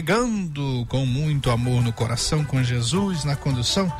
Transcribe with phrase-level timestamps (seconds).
[0.00, 3.92] Chegando com muito amor no coração, com Jesus na condução,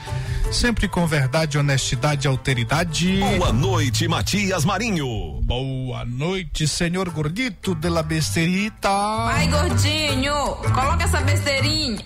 [0.50, 3.20] sempre com verdade, honestidade e alteridade.
[3.36, 5.42] Boa noite, Matias Marinho.
[5.42, 8.88] Boa noite, senhor gordito de la besterita.
[8.88, 10.34] Vai, gordinho,
[10.72, 12.02] coloca essa besteirinha.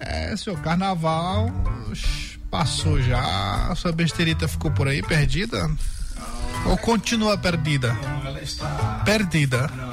[0.00, 1.48] É, seu carnaval
[2.50, 5.70] passou já, sua besterita ficou por aí perdida?
[6.64, 7.92] Ou continua perdida?
[7.92, 9.70] Não, ela está perdida.
[9.76, 9.85] Não.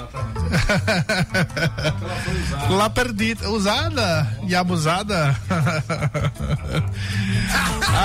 [2.69, 5.35] Lá perdida, usada e abusada.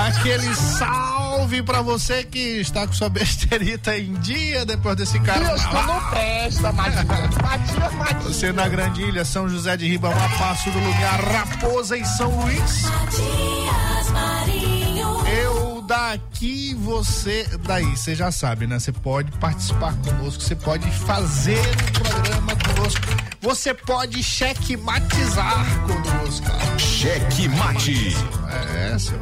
[0.07, 5.55] Aquele salve pra você que está com sua besterita em dia depois desse carnaval.
[5.55, 7.05] Isso não presta, Matias.
[8.23, 12.83] Você na Grandilha, São José de Ribamar, Passo do Lugar, Raposa e São Luís.
[12.83, 13.88] Eu
[15.89, 17.97] daqui, você daí.
[17.97, 18.77] Você já sabe, né?
[18.79, 23.01] Você pode participar conosco, você pode fazer um programa conosco,
[23.41, 26.45] você pode checkmatizar conosco.
[26.77, 28.15] Cheque Mate.
[28.75, 29.21] É, senhor.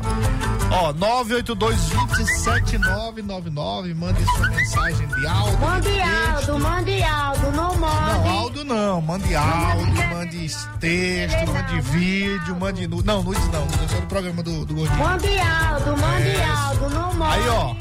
[0.71, 5.59] Ó, 982-27999, mande sua mensagem de áudio.
[5.59, 6.01] Mande.
[6.01, 8.29] Aldo, mande Aldo, não Não, mande.
[8.29, 10.47] áudio não, mande áudio, mande
[10.79, 13.05] texto, mande vídeo, mande nudes.
[13.05, 14.99] Não, nudes não, nudes é só do programa do, do Gordinho.
[14.99, 16.43] Mande Aldo, mande É.
[16.45, 17.33] Aldo, não mande.
[17.33, 17.75] Aí, ó.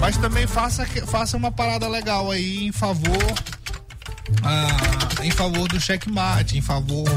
[0.00, 3.18] Mas também faça, faça uma parada legal aí em favor.
[4.42, 7.08] Ah, em favor do checkmate, em favor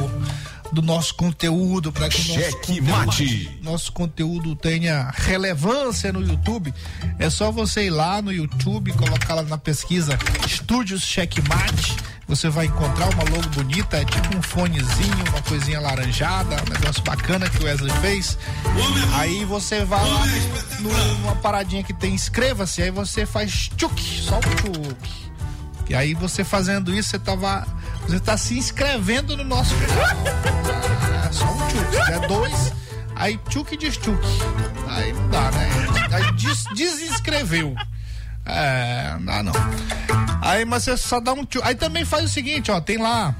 [0.71, 6.73] do nosso conteúdo, para que o nosso conteúdo, nosso conteúdo tenha relevância no YouTube.
[7.19, 10.17] É só você ir lá no YouTube, colocar lá na pesquisa
[10.47, 11.95] Estúdios Checkmate.
[12.27, 17.03] Você vai encontrar uma logo bonita, é tipo um fonezinho, uma coisinha laranjada, um negócio
[17.03, 18.37] bacana que o Wesley fez.
[19.15, 20.23] Aí você vai lá
[20.79, 25.30] numa paradinha que tem inscreva-se, aí você faz tchuk, só um tchuk.
[25.91, 27.67] E aí você fazendo isso, você tava.
[28.07, 30.23] Você tá se inscrevendo no nosso canal.
[31.27, 32.05] É só um tchuk.
[32.07, 32.73] Der dois,
[33.17, 34.17] aí tchuk diz tchuk.
[34.87, 35.69] Aí não dá, né?
[36.13, 37.75] Aí des, desinscreveu.
[38.45, 39.53] É, não dá não.
[40.41, 41.65] Aí, mas você só dá um tchuk.
[41.67, 43.35] Aí também faz o seguinte, ó, tem lá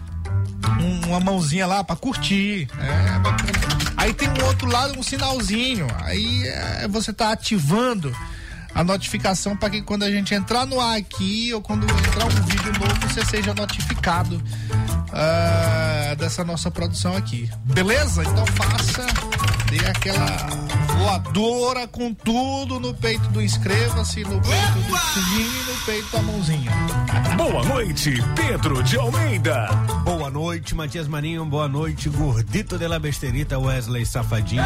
[0.82, 2.68] um- uma mãozinha lá pra curtir.
[2.80, 3.52] É bacana.
[3.96, 5.88] Aí tem um outro lado, um sinalzinho.
[6.04, 8.14] Aí é, você tá ativando
[8.74, 12.30] a notificação para que quando a gente entrar no ar aqui ou quando entrar um
[12.30, 14.42] vídeo novo você seja notificado
[15.12, 17.50] ah, dessa nossa produção aqui.
[17.66, 18.24] Beleza?
[18.24, 19.06] Então faça,
[19.70, 25.86] dê aquela voadora com tudo no peito do inscreva-se, no peito do sininho e no
[25.86, 26.72] peito da mãozinha.
[27.36, 29.68] Boa noite, Pedro de Almeida.
[30.04, 31.46] Boa noite, Matias Marinho.
[31.46, 34.64] Boa noite, gordito de la besterita, Wesley Safadinho.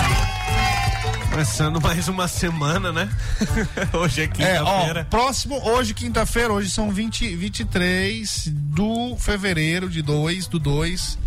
[1.35, 3.09] Começando mais uma semana, né?
[3.91, 5.03] Hoje é É, quinta-feira.
[5.09, 11.19] próximo, hoje, quinta-feira, hoje são 20, 23 do fevereiro de 2 do 2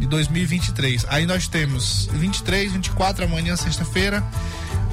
[0.00, 1.06] de 2023.
[1.08, 4.20] Aí nós temos 23, 24 amanhã, sexta-feira,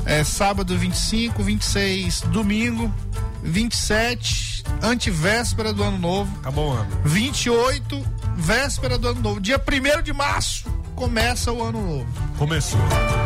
[0.05, 2.93] é, sábado 25, 26, domingo,
[3.41, 7.01] 27, antivéspera do ano novo, Acabou o ano.
[7.05, 8.05] 28,
[8.35, 9.41] véspera do ano novo.
[9.41, 12.07] Dia 1 de março começa o ano novo.
[12.37, 12.79] Começou.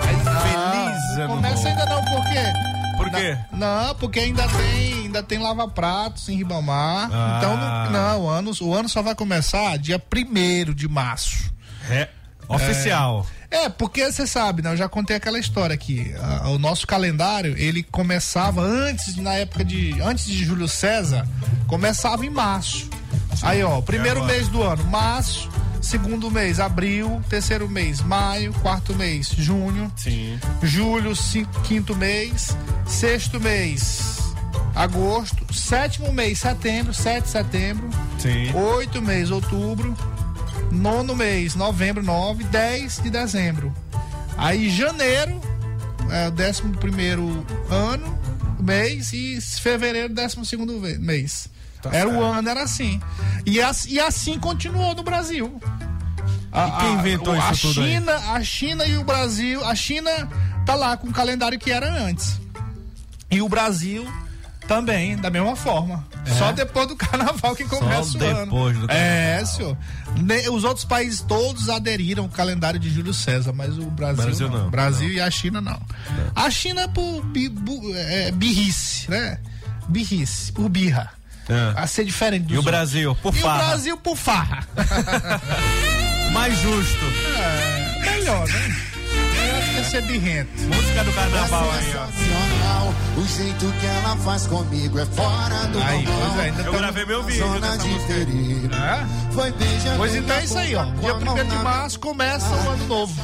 [0.06, 0.27] Feliz
[1.19, 2.44] ano Começa ainda não, por quê?
[2.98, 3.38] Por quê?
[3.52, 7.10] Não, porque ainda tem, ainda tem lava-pratos em Ribamar.
[7.12, 7.36] Ah.
[7.38, 11.54] Então, não, não, o ano, o ano só vai começar dia 1 de março.
[11.90, 12.10] É
[12.48, 13.25] oficial.
[13.50, 14.72] É, porque você sabe, né?
[14.74, 16.14] Eu já contei aquela história aqui.
[16.19, 20.02] a- o nosso calendário, ele começava antes, na época de.
[20.02, 21.25] Antes de Júlio César,
[21.68, 22.90] começava em março.
[23.44, 25.50] Aí, ó, primeiro mês do ano, março.
[25.88, 27.22] Segundo mês, abril.
[27.30, 28.51] Terceiro mês, maio.
[28.56, 29.89] Quarto mês, junho.
[29.95, 30.38] Sim.
[30.62, 32.57] Julho, cinco- quinto mês.
[32.86, 34.19] Sexto mês,
[34.75, 35.54] agosto.
[35.54, 36.94] Sétimo mês, setembro.
[36.94, 37.89] 7 de setembro.
[38.19, 38.51] Sim.
[38.54, 39.95] Oito mês, outubro.
[40.74, 42.44] Nono mês, novembro, 9.
[42.44, 43.74] 10 de dezembro.
[44.38, 45.40] Aí janeiro,
[46.12, 48.19] é o décimo primeiro ano,
[48.60, 49.13] mês.
[49.13, 51.48] E fevereiro, décimo segundo mês.
[51.81, 52.24] Tá era o certo.
[52.25, 53.00] ano, era assim.
[53.48, 55.60] E, as- e assim continuou no Brasil.
[56.52, 57.94] A, E quem inventou a, isso tudo aí?
[57.94, 59.64] China, A China e o Brasil.
[59.64, 60.12] A China
[60.66, 62.40] tá lá com o calendário que era antes.
[63.32, 64.06] E o Brasil
[64.68, 66.06] também, da mesma forma.
[66.38, 68.38] Só depois do carnaval que começa o ano.
[68.42, 68.44] É?
[68.46, 69.78] depois do É, senhor.
[70.54, 74.64] Os outros países todos aderiram ao calendário de Júlio César, mas o Brasil, Brasil não.
[74.64, 74.70] não.
[74.70, 75.80] Brasil e a China não.
[76.36, 79.40] A China é por bi- bu- é, birrice, né?
[79.88, 81.12] Birrice, por birra.
[81.50, 81.74] É.
[81.76, 82.72] A ser diferente dos E o outros.
[82.76, 83.64] Brasil, por E o farra.
[83.68, 84.68] Brasil por farra.
[86.34, 87.06] Mais justo.
[87.38, 88.76] É, melhor, né?
[89.34, 90.50] Melhor do que ser birrento.
[90.64, 93.18] Música do carnaval aí, ó.
[93.20, 96.28] O jeito que ela faz comigo é fora do Aí, normal.
[96.30, 98.14] pois é, ainda Eu tamo- gravei meu vídeo dessa música.
[98.14, 99.34] É?
[99.34, 99.54] Foi
[99.98, 100.84] Pois então é isso aí, ó.
[100.84, 103.16] Dia com a mão 1 de março começa o ano novo.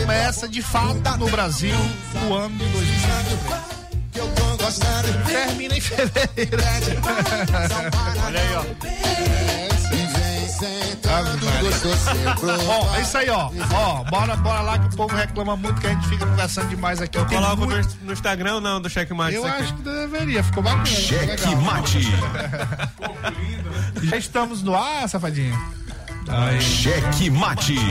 [0.00, 1.74] Começa de fato no Brasil
[2.28, 3.77] o ano de 2023.
[4.18, 5.08] Que eu tô gostando.
[5.26, 6.58] Termina em fevereiro.
[8.26, 8.64] Olha aí, ó.
[12.68, 13.50] Ó, é isso aí, ó.
[13.74, 17.00] Ó, bora, bora lá que o povo reclama muito que a gente fica conversando demais
[17.00, 17.18] aqui.
[17.26, 19.36] Tem Coloca muito- no, Instagram ou não, do Checkmate?
[19.36, 20.84] Eu acho que deveria, ficou bacana.
[20.86, 21.56] ficou Cheque legal.
[21.62, 21.98] mate.
[24.02, 25.56] Já estamos no ar, safadinho?
[26.60, 27.76] Cheque mate.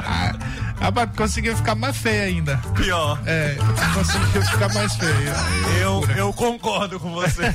[0.00, 0.32] Ah,
[0.80, 2.56] Rapaz, conseguiu ficar mais feio ainda.
[2.76, 3.18] Pior.
[3.26, 3.56] É,
[3.92, 5.32] conseguiu ficar mais feio.
[5.82, 7.42] Eu, eu concordo com você.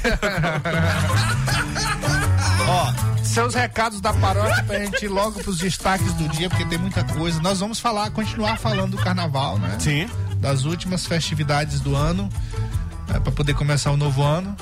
[2.67, 2.93] Ó,
[3.23, 7.03] seus recados da paróquia pra gente ir logo pros destaques do dia, porque tem muita
[7.03, 7.41] coisa.
[7.41, 9.77] Nós vamos falar, continuar falando do carnaval, né?
[9.79, 10.09] Sim.
[10.37, 12.29] Das últimas festividades do ano,
[13.09, 14.55] é, para poder começar o novo ano.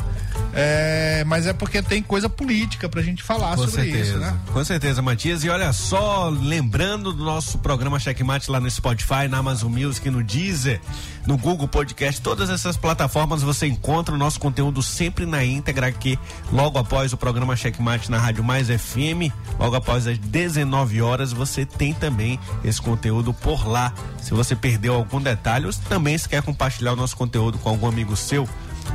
[0.53, 4.09] É, mas é porque tem coisa política pra gente falar Com sobre certeza.
[4.09, 4.37] isso, né?
[4.51, 5.43] Com certeza, Matias.
[5.43, 10.23] E olha só, lembrando do nosso programa Checkmate lá no Spotify, na Amazon Music, no
[10.23, 10.81] Deezer,
[11.25, 16.19] no Google Podcast, todas essas plataformas você encontra o nosso conteúdo sempre na íntegra aqui,
[16.51, 21.65] logo após o programa Checkmate na Rádio Mais FM, logo após as 19 horas, você
[21.65, 23.93] tem também esse conteúdo por lá.
[24.21, 27.87] Se você perdeu algum detalhe, ou também se quer compartilhar o nosso conteúdo com algum
[27.87, 28.47] amigo seu,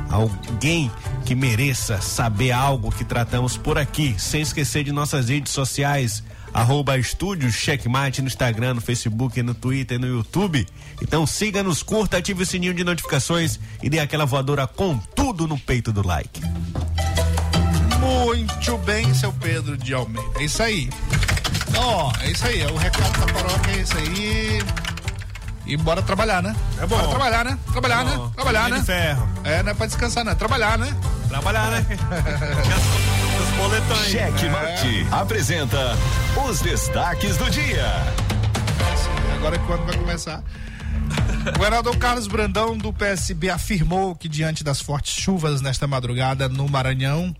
[0.09, 0.91] alguém
[1.25, 6.97] que mereça saber algo que tratamos por aqui, sem esquecer de nossas redes sociais, arroba
[6.97, 10.65] estúdio Checkmate no Instagram, no Facebook, no Twitter, no YouTube.
[11.01, 15.57] Então siga-nos, curta, ative o sininho de notificações e dê aquela voadora com tudo no
[15.57, 16.41] peito do like.
[17.99, 20.39] Muito bem, seu Pedro de Almeida.
[20.39, 20.89] É isso aí.
[21.75, 22.65] Ó, é isso aí.
[22.65, 24.61] O recado da paróquia é isso aí.
[25.67, 26.55] E bora trabalhar, né?
[26.77, 26.95] É bom.
[26.95, 27.59] Bora trabalhar, né?
[27.71, 28.31] Trabalhar, Bom, né?
[28.35, 28.79] Trabalhar, né?
[28.79, 29.29] de ferro.
[29.43, 30.31] É, não é pra descansar, não.
[30.31, 30.95] É trabalhar, né?
[31.27, 31.85] Trabalhar, né?
[33.41, 34.07] Os boletões.
[34.07, 35.97] Cheque mate apresenta
[36.47, 37.85] os destaques do dia.
[39.35, 40.41] Agora é quando vai começar.
[41.47, 46.67] O governador Carlos Brandão, do PSB, afirmou que, diante das fortes chuvas nesta madrugada no
[46.67, 47.35] Maranhão,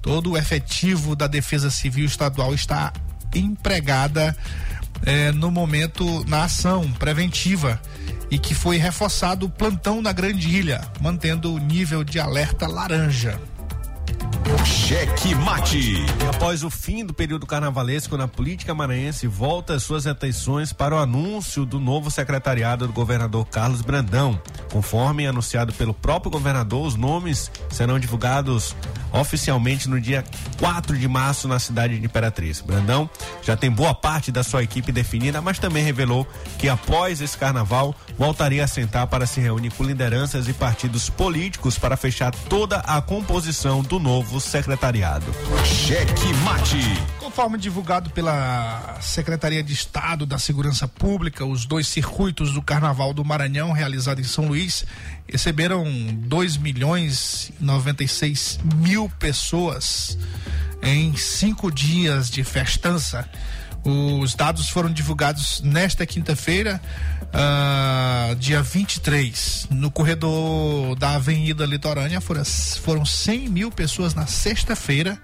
[0.00, 2.92] todo o efetivo da Defesa Civil Estadual está
[3.34, 4.36] empregada
[5.04, 7.80] eh, no momento na ação preventiva
[8.30, 13.38] e que foi reforçado o plantão na Grande Ilha, mantendo o nível de alerta laranja.
[14.64, 15.78] Cheque mate.
[15.78, 20.98] E após o fim do período carnavalesco na política maranhense, volta suas atenções para o
[20.98, 24.40] anúncio do novo secretariado do governador Carlos Brandão.
[24.70, 28.74] Conforme anunciado pelo próprio governador, os nomes serão divulgados
[29.12, 30.24] oficialmente no dia
[30.58, 32.60] 4 de março na cidade de Imperatriz.
[32.60, 33.08] Brandão
[33.42, 36.26] já tem boa parte da sua equipe definida, mas também revelou
[36.58, 41.78] que após esse carnaval voltaria a sentar para se reunir com lideranças e partidos políticos
[41.78, 45.24] para fechar toda a composição do novo secretariado.
[45.64, 46.76] Cheque Mate.
[47.18, 53.24] Conforme divulgado pela Secretaria de Estado da Segurança Pública, os dois circuitos do Carnaval do
[53.24, 54.84] Maranhão, realizado em São Luís,
[55.26, 60.18] receberam 2 milhões e 96 mil pessoas
[60.82, 63.26] em cinco dias de festança.
[63.84, 66.80] Os dados foram divulgados nesta quinta-feira,
[67.32, 72.20] ah, dia 23, no corredor da Avenida Litorânea.
[72.20, 72.44] Foram,
[72.80, 75.18] foram 100 mil pessoas na sexta-feira.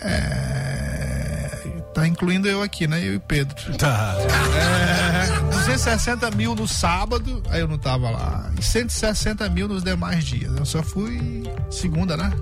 [0.00, 1.50] É,
[1.94, 3.00] tá incluindo eu aqui, né?
[3.00, 3.56] Eu e Pedro.
[3.76, 4.14] Tá.
[4.54, 8.50] É, 260 mil no sábado, aí eu não tava lá.
[8.58, 10.56] E 160 mil nos demais dias.
[10.56, 12.32] Eu só fui segunda, né?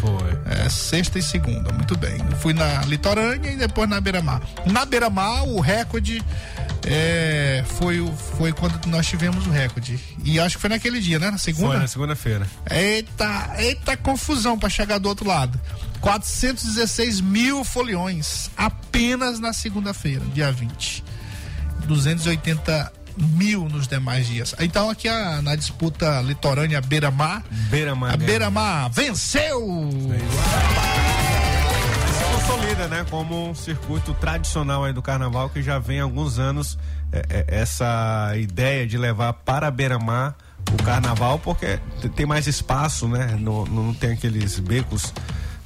[0.00, 0.38] Foi.
[0.46, 2.18] É, sexta e segunda, muito bem.
[2.30, 4.40] Eu fui na Litorânea e depois na Beira-Mar.
[4.66, 6.22] Na Beira-Mar, o recorde
[6.86, 8.04] é, foi,
[8.38, 10.00] foi quando nós tivemos o recorde.
[10.24, 11.30] E acho que foi naquele dia, né?
[11.30, 11.68] Na segunda?
[11.68, 12.46] Foi na segunda-feira.
[12.70, 15.60] Eita, eita confusão para chegar do outro lado.
[16.00, 21.04] 416 mil foliões apenas na segunda-feira, dia 20.
[21.86, 24.54] 280 mil nos demais dias.
[24.60, 28.14] Então aqui a- na disputa litorânea Beira-Mar, Beira-Mar.
[28.14, 29.60] a Beira-Mar venceu!
[32.46, 36.78] consolida, né, como um circuito tradicional aí do carnaval que já vem há alguns anos
[37.12, 40.34] é, é, essa ideia de levar para beira-mar
[40.72, 41.78] o carnaval, porque
[42.14, 45.12] tem mais espaço, né, não, não tem aqueles becos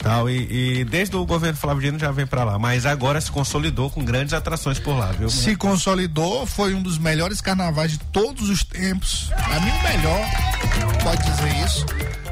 [0.04, 3.30] tal, e, e desde o governo Flávio Dino já vem para lá, mas agora se
[3.30, 5.30] consolidou com grandes atrações por lá, viu?
[5.30, 9.30] Se consolidou, foi um dos melhores carnavais de todos os tempos.
[9.30, 10.20] Pra mim, o melhor,
[11.02, 11.86] pode dizer isso.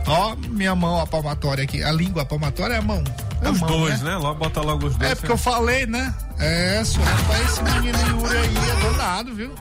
[0.06, 1.82] Ó, minha mão a palmatória aqui.
[1.82, 3.02] A língua palmatória é a mão.
[3.40, 4.10] É a Os mão, dois, né?
[4.10, 4.16] né?
[4.18, 5.10] Logo bota logo os dois.
[5.10, 6.14] É porque eu falei, né?
[6.38, 9.54] É, senhor, rapaz, esse menino Yuri aí é danado, viu?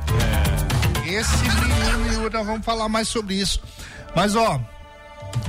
[1.05, 3.61] Esse menino Yuri, nós vamos falar mais sobre isso.
[4.15, 4.59] Mas, ó,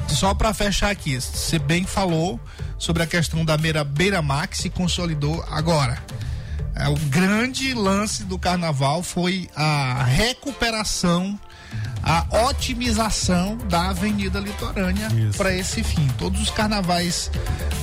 [0.08, 2.38] só pra fechar aqui, você bem falou
[2.78, 5.98] sobre a questão da beira, beira-mar que se consolidou agora.
[6.74, 11.38] É, o grande lance do carnaval foi a recuperação,
[12.02, 16.06] a otimização da Avenida Litorânea para esse fim.
[16.18, 17.30] Todos os carnavais,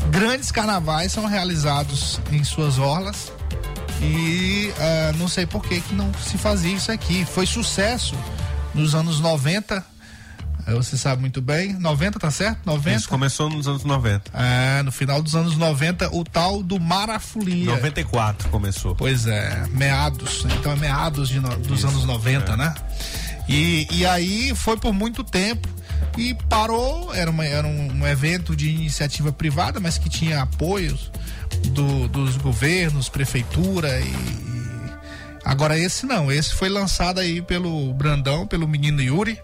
[0.10, 3.32] grandes carnavais, são realizados em suas orlas
[4.02, 7.26] e ah, não sei por que que não se fazia isso aqui.
[7.26, 8.16] Foi sucesso
[8.74, 9.86] nos anos 90.
[10.76, 11.74] Você sabe muito bem.
[11.74, 12.60] 90, tá certo?
[12.66, 12.98] 90.
[12.98, 14.32] Isso começou nos anos 90.
[14.34, 17.66] É, no final dos anos 90, o tal do Marafolia.
[17.72, 18.96] 94 começou.
[18.96, 20.46] Pois é, meados.
[20.60, 22.56] Então é meados de dos Isso, anos 90, é.
[22.58, 22.74] né?
[23.48, 25.68] E, e aí foi por muito tempo
[26.18, 27.14] e parou.
[27.14, 31.12] Era, uma- era um, um evento de iniciativa privada, mas que tinha apoios
[31.70, 34.50] do- dos governos, prefeitura e-
[35.44, 39.40] Agora esse não, esse foi lançado aí pelo Brandão, pelo menino Yuri.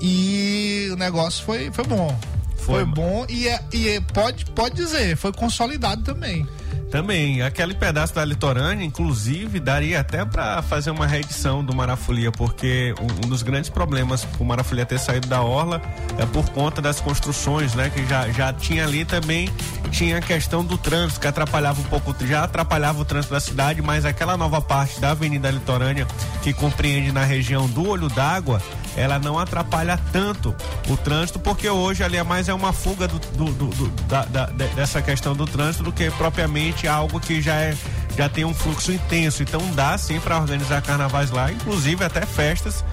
[0.00, 2.16] E o negócio foi, foi bom.
[2.56, 2.84] Foi, Foi.
[2.86, 6.46] bom e, é, e é- pode, pode dizer, foi consolidado também.
[6.90, 12.94] Também, aquele pedaço da litorânea, inclusive, daria até para fazer uma reedição do Marafolia, porque
[13.00, 15.82] um, um dos grandes problemas pro Marafolia ter saído da orla
[16.18, 17.90] é por conta das construções, né?
[17.90, 19.50] Que já, já tinha ali também,
[19.90, 23.82] tinha a questão do trânsito, que atrapalhava um pouco, já atrapalhava o trânsito da cidade,
[23.82, 26.06] mas aquela nova parte da Avenida Litorânea,
[26.42, 28.62] que compreende na região do Olho d'Água,
[28.96, 30.54] ela não atrapalha tanto
[30.88, 34.46] o trânsito, porque hoje ali é mais é uma fuga do, do- do- da- da-
[34.46, 37.76] de- dessa questão do trânsito do que propriamente algo que já é
[38.16, 39.42] já tem um fluxo intenso.
[39.42, 42.84] Então dá sim para organizar carnavais lá, inclusive até festas,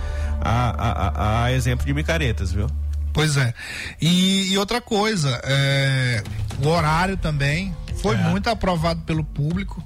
[0.41, 0.91] a, a-
[1.41, 2.65] a- a exemplo de micaretas, viu?
[3.13, 3.53] Pois é.
[4.01, 6.23] E, e outra coisa, é,
[6.63, 8.17] o horário também foi É.
[8.17, 9.83] muito aprovado pelo público.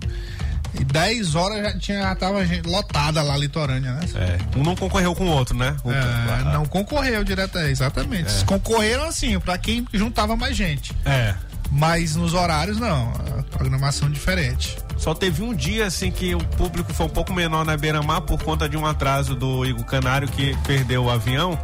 [0.79, 4.01] E 10 horas já tinha já tava lotada lá litorânea, né?
[4.15, 5.75] É, um não concorreu com o outro, né?
[5.83, 8.29] O- É, a- não concorreu direto, é, exatamente.
[8.29, 10.93] Eles Concorreram assim, pra quem juntava mais gente.
[11.05, 11.33] É.
[11.71, 14.77] Mas nos horários não, a programação diferente.
[14.97, 18.41] Só teve um dia assim que o público foi um pouco menor na Beira-Mar por
[18.41, 21.59] conta de um atraso do Igor Canário que perdeu o avião.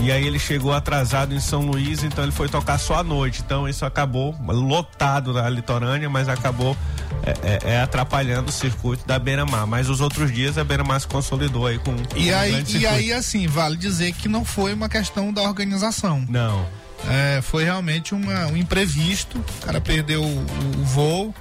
[0.00, 3.42] E aí ele chegou atrasado em São Luís, então ele foi tocar só à noite.
[3.44, 6.76] Então isso acabou lotado na litorânea, mas acabou
[7.24, 7.30] é,
[7.70, 9.66] é, é, atrapalhando o circuito da Beira-Mar.
[9.66, 13.12] Mas os outros dias a Beira-Mar se consolidou aí com E um aí, e aí,
[13.12, 16.24] assim, vale dizer que não foi uma questão da organização.
[16.28, 16.66] Não.
[17.08, 19.38] É, foi realmente uma- um imprevisto.
[19.38, 20.46] O cara perdeu o,
[20.78, 21.34] o voo.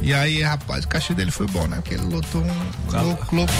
[0.00, 1.76] E aí, rapaz, o cachê dele foi bom, né?
[1.76, 2.90] Porque ele lotou um.
[2.90, 3.02] Cara.
[3.04, 3.54] lo- Colocou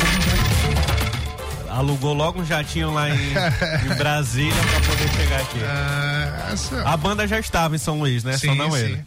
[1.69, 1.71] um.
[1.73, 3.15] alugou logo um jatinho lá em,
[3.91, 5.59] em Brasília pra poder chegar aqui.
[5.61, 8.33] É, essa- A banda já estava em São Luís, né?
[8.33, 8.79] Só Sim, não sim.
[8.79, 9.05] ele.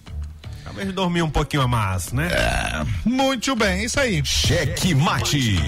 [0.71, 2.29] Talvez dormir um pouquinho a mais, né?
[3.03, 4.25] Muito bem, isso aí.
[4.25, 5.59] Cheque Mate.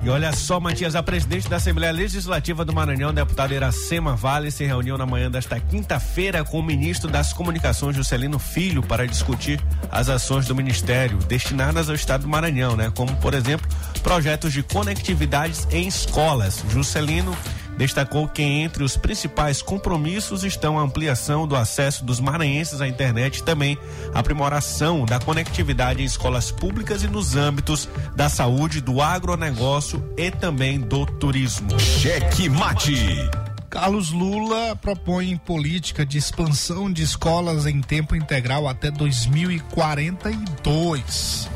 [0.00, 4.64] E olha só, Matias, a presidente da Assembleia Legislativa do Maranhão, deputada Iracema Vale, se
[4.64, 9.60] reuniu na manhã desta quinta-feira com o ministro das Comunicações, Juscelino Filho, para discutir
[9.90, 12.92] as ações do ministério destinadas ao estado do Maranhão, né?
[12.94, 13.68] Como, por exemplo,
[14.04, 16.64] projetos de conectividades em escolas.
[16.68, 17.36] Juscelino
[17.76, 23.38] destacou que entre os principais compromissos estão a ampliação do acesso dos maranhenses à internet
[23.38, 23.78] e também
[24.14, 30.30] a aprimoração da conectividade em escolas públicas e nos âmbitos da saúde, do agronegócio e
[30.30, 31.78] também do turismo.
[31.78, 33.30] Cheque Mate.
[33.72, 41.48] Carlos Lula propõe política de expansão de escolas em tempo integral até 2042.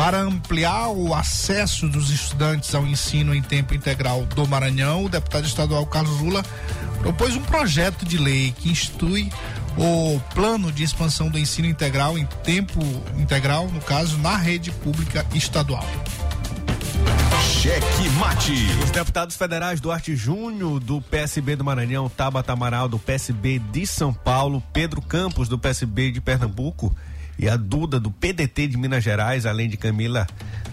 [0.00, 5.44] Para ampliar o acesso dos estudantes ao ensino em tempo integral do Maranhão, o deputado
[5.44, 6.42] estadual Carlos Lula
[7.00, 9.30] propôs um projeto de lei que institui
[9.76, 12.80] o plano de expansão do ensino integral em tempo
[13.18, 15.84] integral, no caso, na rede pública estadual.
[17.60, 18.54] Cheque Mate.
[18.82, 24.14] Os deputados federais Duarte Júnior, do PSB do Maranhão, Tabata Amaral, do PSB de São
[24.14, 26.90] Paulo, Pedro Campos, do PSB de Pernambuco,
[27.40, 30.26] e a Duda, do PDT de Minas Gerais, além de Camila,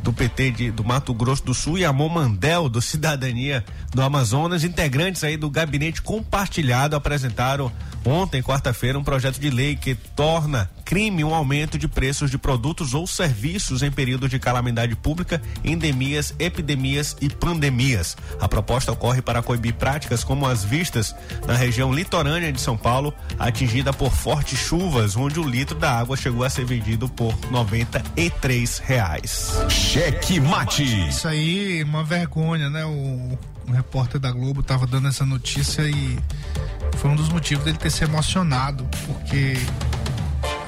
[0.04, 4.66] do PT de, do Mato Grosso do Sul, e Amor Mandel, do Cidadania do Amazonas,
[4.66, 7.72] integrantes aí do gabinete compartilhado, apresentaram
[8.08, 12.94] ontem, quarta-feira, um projeto de lei que torna crime um aumento de preços de produtos
[12.94, 18.16] ou serviços em período de calamidade pública, endemias, epidemias e pandemias.
[18.40, 21.14] A proposta ocorre para coibir práticas como as vistas
[21.46, 26.16] na região litorânea de São Paulo, atingida por fortes chuvas, onde o litro da água
[26.16, 29.58] chegou a ser vendido por 93 reais.
[29.68, 31.10] Cheque Mate.
[31.10, 32.86] Isso aí, uma vergonha, né?
[32.86, 33.38] O,
[33.68, 36.18] o repórter da Globo tava dando essa notícia e
[36.98, 39.58] foi um dos motivos dele ter se emocionado, porque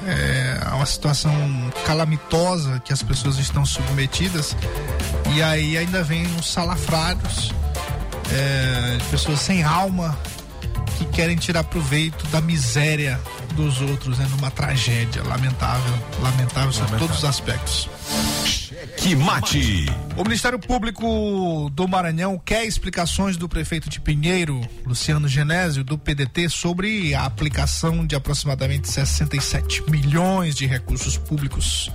[0.05, 1.31] é uma situação
[1.85, 4.55] calamitosa que as pessoas estão submetidas
[5.33, 7.51] e aí ainda vem os salafrários,
[8.31, 10.17] é, pessoas sem alma
[10.99, 13.17] que querem tirar proveito da miséria
[13.55, 14.27] dos outros, né?
[14.31, 17.89] Numa tragédia lamentável, lamentável sob todos os aspectos.
[18.43, 19.85] Cheque Mate.
[20.17, 26.49] O Ministério Público do Maranhão quer explicações do prefeito de Pinheiro, Luciano Genésio, do PDT,
[26.49, 31.89] sobre a aplicação de aproximadamente 67 milhões de recursos públicos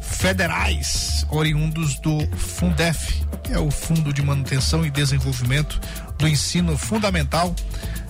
[0.00, 5.78] federais oriundos do Fundef, que é o Fundo de Manutenção e Desenvolvimento
[6.16, 7.54] do Ensino Fundamental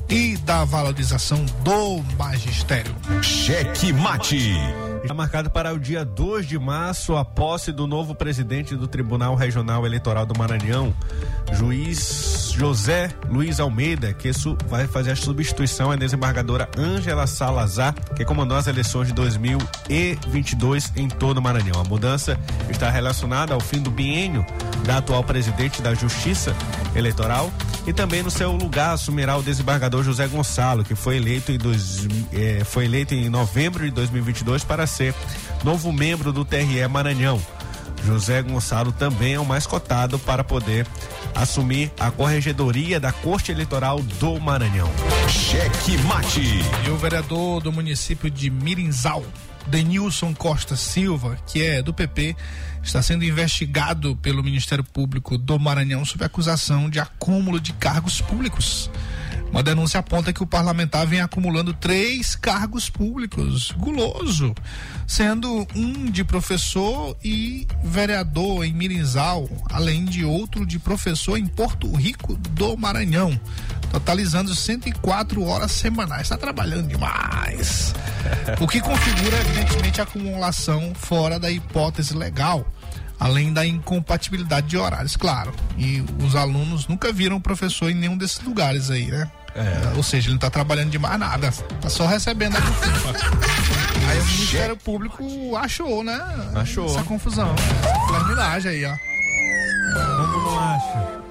[0.08, 2.94] e da Valorização do Magistério.
[3.22, 4.56] Cheque Mate.
[5.02, 9.34] Está marcado para o dia 2 de março a posse do novo presidente do Tribunal
[9.34, 10.94] Regional Eleitoral do Maranhão,
[11.52, 14.30] juiz José Luiz Almeida, que
[14.66, 21.06] vai fazer a substituição à desembargadora Ângela Salazar, que comandou as eleições de 2022 em
[21.06, 21.78] todo o Maranhão.
[21.78, 22.38] A mudança
[22.70, 24.44] está relacionada ao fim do biênio
[24.86, 26.56] da atual presidente da Justiça
[26.94, 27.52] Eleitoral
[27.86, 32.06] e também no seu lugar assumirá o desembargador José Gonçalo, que foi eleito em, dois,
[32.32, 35.14] eh, foi eleito em novembro de 2022 para ser
[35.62, 37.38] novo membro do TRE Maranhão.
[38.04, 40.86] José Gonçalo também é o mais cotado para poder
[41.34, 44.90] assumir a corregedoria da Corte Eleitoral do Maranhão.
[45.28, 46.40] Cheque Mate.
[46.86, 49.24] E o vereador do município de Mirinzal,
[49.66, 52.36] Denilson Costa Silva, que é do PP,
[52.82, 58.90] está sendo investigado pelo Ministério Público do Maranhão sob acusação de acúmulo de cargos públicos.
[59.50, 64.54] Uma denúncia aponta que o parlamentar vem acumulando três cargos públicos, guloso,
[65.06, 71.90] sendo um de professor e vereador em Mirinzal, além de outro de professor em Porto
[71.94, 73.40] Rico do Maranhão,
[73.90, 76.22] totalizando 104 horas semanais.
[76.22, 77.94] Está trabalhando demais.
[78.60, 82.66] O que configura, evidentemente, acumulação fora da hipótese legal
[83.18, 85.52] além da incompatibilidade de horários, claro.
[85.76, 89.30] E os alunos nunca viram o professor em nenhum desses lugares aí, né?
[89.54, 91.50] É, ou seja, ele não tá trabalhando de mais nada,
[91.80, 92.60] tá só recebendo a.
[94.08, 96.20] Aí o Ministério Público achou, né?
[96.54, 96.86] Achou.
[96.86, 98.94] Essa confusão, essa flerminagem aí, ó.
[100.16, 101.25] Como não acha?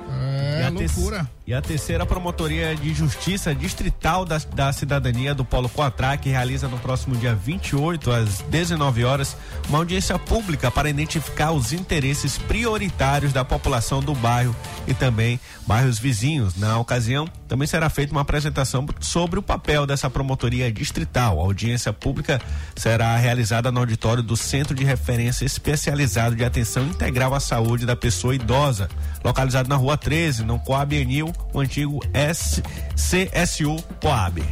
[0.65, 1.30] É a loucura.
[1.47, 6.80] E a terceira promotoria de justiça distrital da, da cidadania do Polo Coatrac realiza no
[6.80, 9.38] próximo dia 28 às 19 horas
[9.69, 14.56] uma audiência pública para identificar os interesses prioritários da população do bairro
[14.88, 16.56] e também bairros vizinhos.
[16.56, 21.39] Na ocasião, também será feita uma apresentação sobre o papel dessa promotoria distrital.
[21.39, 22.41] A audiência pública
[22.75, 27.95] será realizada no auditório do Centro de Referência Especializado de Atenção Integral à Saúde da
[27.95, 28.89] Pessoa Idosa,
[29.23, 32.63] localizado na Rua 13, no Coab Enil, o antigo S
[32.95, 34.43] CSU Coab.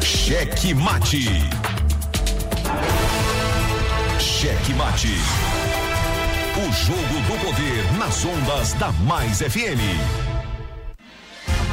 [0.00, 1.26] Cheque Mate.
[4.18, 5.14] Cheque Mate.
[6.56, 10.31] O jogo do poder nas ondas da Mais FM.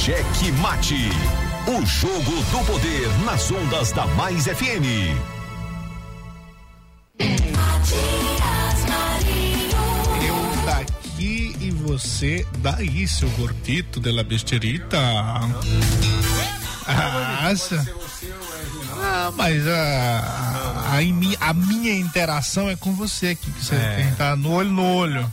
[0.00, 1.10] Cheque Mate.
[1.66, 5.14] O jogo do poder nas ondas da Mais FM.
[10.26, 14.96] Eu daqui e você daí, seu gordito de la besterita.
[14.98, 15.48] Ah,
[19.02, 23.96] ah, mas a, a, a, minha interação é com você aqui, que você É.
[23.96, 25.30] tem que tá no olho no olho.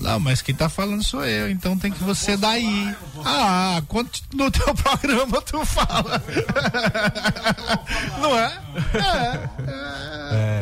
[0.00, 2.94] Não, mas quem tá falando sou eu, então tem que você daí.
[3.24, 6.22] Ah, quando no teu programa tu fala.
[8.20, 8.58] Não é?
[8.94, 9.48] É.
[10.30, 10.58] É.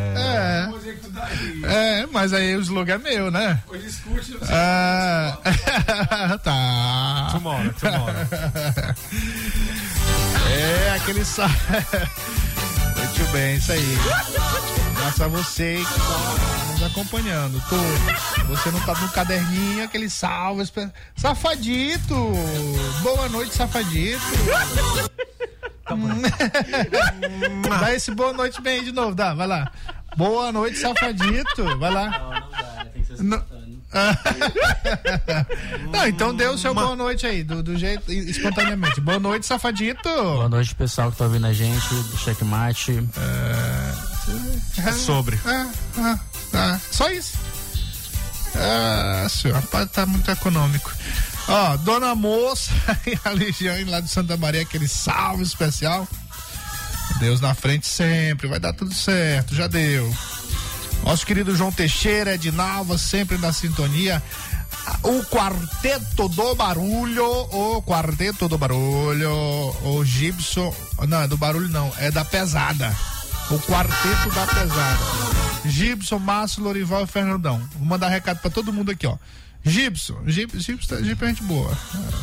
[1.64, 3.62] É, é mas aí o slogan é meu, né?
[4.50, 5.38] Ah,
[6.42, 7.28] tá.
[7.32, 8.14] Tomorrow, tomorrow.
[10.50, 11.48] É, aquele sa...
[12.96, 13.98] Muito bem, isso aí.
[15.06, 17.62] Graças a você que tá nos acompanhando.
[17.68, 17.76] Tô.
[18.46, 20.64] Você não tá no caderninho, aquele salve.
[21.14, 22.32] Safadito!
[23.02, 24.20] Boa noite, safadito.
[27.80, 29.70] dá esse boa noite bem aí de novo, dá, vai lá.
[30.16, 31.78] Boa noite, safadito.
[31.78, 32.48] Vai lá.
[33.20, 33.44] Não,
[35.92, 39.00] Não, então dê o seu boa noite aí, do, do jeito, espontaneamente.
[39.00, 40.02] Boa noite, safadito.
[40.02, 42.92] Boa noite, pessoal que tá ouvindo a gente do Checkmate.
[44.92, 45.38] Sobre.
[45.44, 45.66] Ah,
[45.98, 46.18] ah,
[46.54, 47.38] ah, só isso.
[48.54, 50.92] Ah, senhor, tá muito econômico.
[51.48, 52.72] Ó, Dona Moça
[53.06, 56.08] e a Ligiane lá de Santa Maria, aquele salve especial.
[57.20, 60.12] Deus na frente sempre, vai dar tudo certo, já deu.
[61.04, 64.22] Nosso querido João Teixeira, Edinalva, sempre na sintonia.
[65.02, 70.74] O Quarteto do Barulho, o Quarteto do Barulho, o Gibson,
[71.08, 72.94] não, é do Barulho não, é da Pesada.
[73.50, 74.98] O Quarteto da Pesada.
[75.64, 77.60] Gibson, Márcio, Lorival e Fernandão.
[77.76, 79.16] Vou mandar recado pra todo mundo aqui, ó.
[79.64, 81.76] Gibson, Gibson, Gibson, Gibson é gente boa.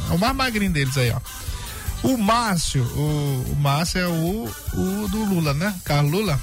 [0.10, 1.20] É o mais magrinho deles aí, ó.
[2.08, 5.74] O Márcio, o, o Márcio é o, o do Lula, né?
[5.86, 6.40] Carlos Lula.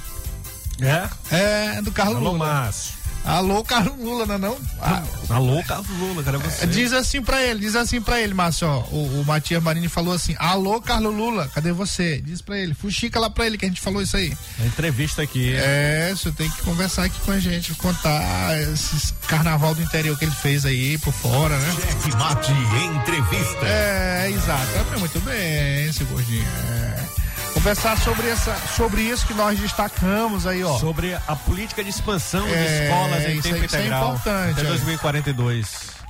[0.79, 1.09] É?
[1.29, 2.45] É, do Carlos Alô, Lula.
[2.45, 2.93] Márcio.
[3.23, 4.57] Alô, Carlos Lula, não é não?
[4.81, 6.65] Ah, Alô, Carlos Lula, cara, você.
[6.67, 10.13] Diz assim pra ele, diz assim pra ele, Márcio, ó, o, o Matias Marini falou
[10.13, 12.19] assim, alô, Carlos Lula, cadê você?
[12.19, 14.35] Diz pra ele, fuxica lá pra ele que a gente falou isso aí.
[14.59, 15.53] A entrevista aqui.
[15.55, 20.25] É, você tem que conversar aqui com a gente, contar esses carnaval do interior que
[20.25, 21.75] ele fez aí por fora, né?
[21.75, 23.65] Cheque Mate Entrevista.
[23.65, 24.67] É, exato.
[24.93, 26.43] É, muito bem, esse gordinho.
[26.43, 27.20] É.
[27.53, 30.79] Conversar sobre, essa, sobre isso que nós destacamos aí, ó.
[30.79, 34.09] Sobre a política de expansão de É, escolas em tempo aí- isso é integral.
[34.15, 34.63] importante, Até é.
[34.65, 35.67] 2042.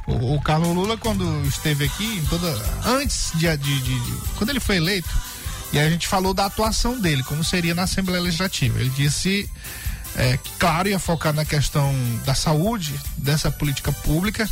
[0.08, 2.48] O, o Carlos Lula, quando esteve aqui, em toda,
[2.86, 5.10] antes de, de- de- de- Quando ele foi eleito,
[5.74, 8.80] e a gente falou da atuação dele, como seria na Assembleia Legislativa.
[8.80, 9.50] Ele disse
[10.16, 11.94] é, que, claro, ia focar na questão
[12.26, 14.50] da saúde, dessa política pública,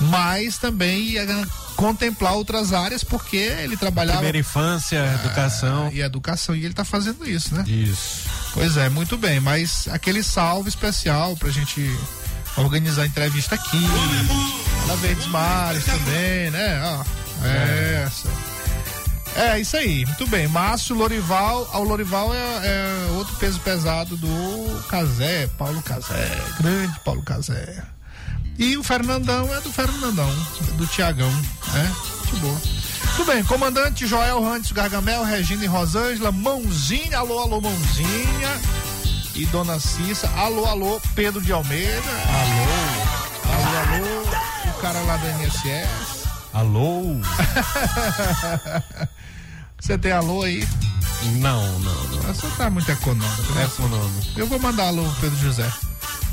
[0.00, 1.26] mas também ia
[1.76, 4.18] contemplar outras áreas, porque ele trabalhava.
[4.18, 5.90] Primeira infância, educação.
[5.92, 7.64] E educação, e ele tá fazendo isso, né?
[7.66, 8.28] Isso.
[8.52, 11.84] Pois é, muito bem, mas aquele salve especial pra gente
[12.56, 13.80] organizar entrevista aqui.
[14.86, 16.80] Na Verdes Mares também, né?
[16.82, 17.04] Ó,
[18.04, 18.28] essa.
[19.36, 20.46] É, isso aí, muito bem.
[20.46, 27.00] Márcio Lorival, ah, o Lorival é, é outro peso pesado do Casé, Paulo Casé, grande
[27.00, 27.82] Paulo Casé.
[28.58, 30.28] E o Fernandão é do Fernandão,
[30.76, 31.30] do Tiagão,
[31.72, 31.94] né?
[32.18, 32.60] Muito boa.
[33.16, 38.60] Tudo bem, comandante Joel Rantes Gargamel, Regina e Rosângela, Mãozinha, alô, alô, Mãozinha.
[39.34, 42.66] E Dona Cissa, alô, alô, Pedro de Almeida, alô,
[43.52, 44.22] alô, alô,
[44.70, 46.24] o cara lá do NSS.
[46.52, 47.20] Alô?
[49.80, 50.66] Você tem alô aí?
[51.40, 52.22] Não, não, não.
[52.32, 53.58] Você tá muito econômico.
[53.58, 54.38] É econômico.
[54.38, 55.68] Eu vou mandar alô pro Pedro José.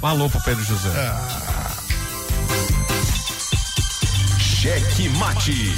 [0.02, 0.90] Um alô pro Pedro José.
[0.96, 1.74] Ah,
[4.62, 5.74] Cheque Mate.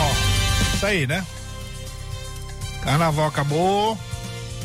[0.00, 1.24] ó, isso aí, né?
[2.82, 3.96] Carnaval acabou.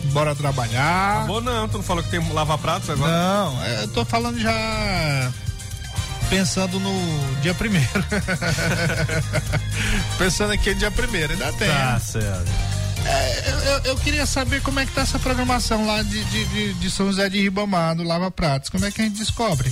[0.06, 1.18] Bora trabalhar.
[1.18, 3.12] Acabou não, tu não falou que tem lava-pratos agora?
[3.12, 5.32] Não, é, eu tô falando já
[6.30, 6.92] pensando no
[7.42, 7.88] dia primeiro.
[10.18, 11.68] pensando aqui no dia primeiro, ainda tem.
[11.70, 12.52] Tá certo.
[13.06, 16.46] É, eu, eu- eu queria saber como é que tá essa programação lá de, de,
[16.46, 18.70] de- de São José de Ribamar, do Lava Pratos.
[18.72, 19.72] Como é que a gente descobre?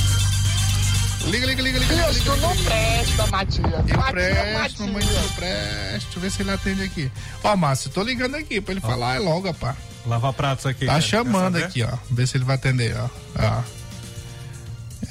[2.37, 3.65] não presta, Matias.
[3.65, 5.15] Eu Matias, presto, Matias.
[5.15, 5.91] eu presto.
[5.91, 7.11] Deixa eu ver se ele atende aqui.
[7.43, 9.75] Ó, Márcio, tô ligando aqui pra ele falar é logo, rapaz.
[10.05, 10.85] Lava-pratos aqui.
[10.85, 11.01] Tá cara.
[11.01, 11.65] chamando Quer saber?
[11.65, 11.97] aqui, ó.
[12.09, 13.09] Ver se ele vai atender, ó.
[13.39, 13.63] Ó.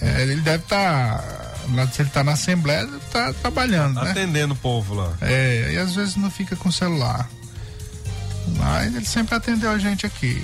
[0.01, 1.23] É, ele deve estar.
[1.93, 4.11] se ele tá na Assembleia, deve tá trabalhando, né?
[4.11, 5.13] Atendendo o povo lá.
[5.21, 7.29] É, e às vezes não fica com o celular.
[8.57, 10.41] Mas ele sempre atendeu a gente aqui.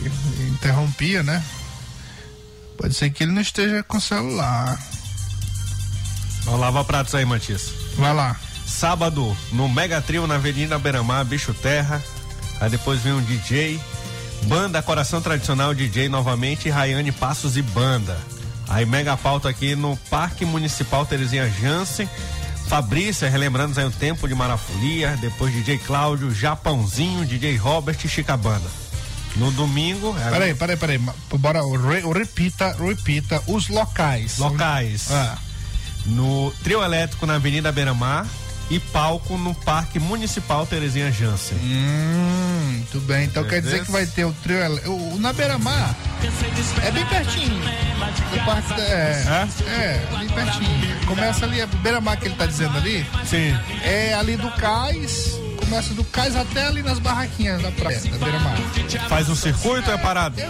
[0.53, 1.43] Interrompia, né?
[2.77, 4.79] Pode ser que ele não esteja com o celular.
[6.47, 7.71] Ó, lava-pratos aí, Matias.
[7.97, 8.37] Vai lá.
[8.67, 12.03] Sábado, no Mega Trio, na Avenida Beira-Mar, Bicho Terra.
[12.61, 13.81] Aí depois vem um DJ.
[14.45, 18.17] Banda Coração Tradicional DJ novamente, Rayane Passos e Banda.
[18.69, 22.09] Aí mega pauta aqui no Parque Municipal Terezinha Jansen.
[22.69, 25.17] Fabrícia, relembrando aí o tempo de Marafolia.
[25.21, 28.67] Depois DJ Cláudio, Japãozinho, DJ Robert e Chicabana.
[29.37, 30.17] No domingo.
[30.19, 30.99] é- Peraí, peraí, peraí.
[31.39, 34.39] Bora, re- repita, repita os locais.
[34.39, 35.11] Locais.
[35.11, 35.39] Ah,
[36.07, 38.27] No Trio Elétrico na Avenida Beira-Mar.
[38.69, 41.57] E palco no Parque Municipal Terezinha Jansen.
[41.57, 43.25] hum, muito bem.
[43.27, 44.57] Então quer dizer que vai ter o trio.
[44.57, 45.95] ele- O, o na beira-mar
[46.85, 47.61] é bem pertinho.
[47.61, 51.07] Do parque da- é, é, bem pertinho.
[51.07, 53.57] Começa ali, a beira-mar que ele tá dizendo ali, Sim.
[53.85, 55.39] é ali do cais.
[55.61, 58.57] Começa do cais até ali nas barraquinhas da praia, da beira-mar.
[59.09, 60.41] Faz um circuito ou é parado?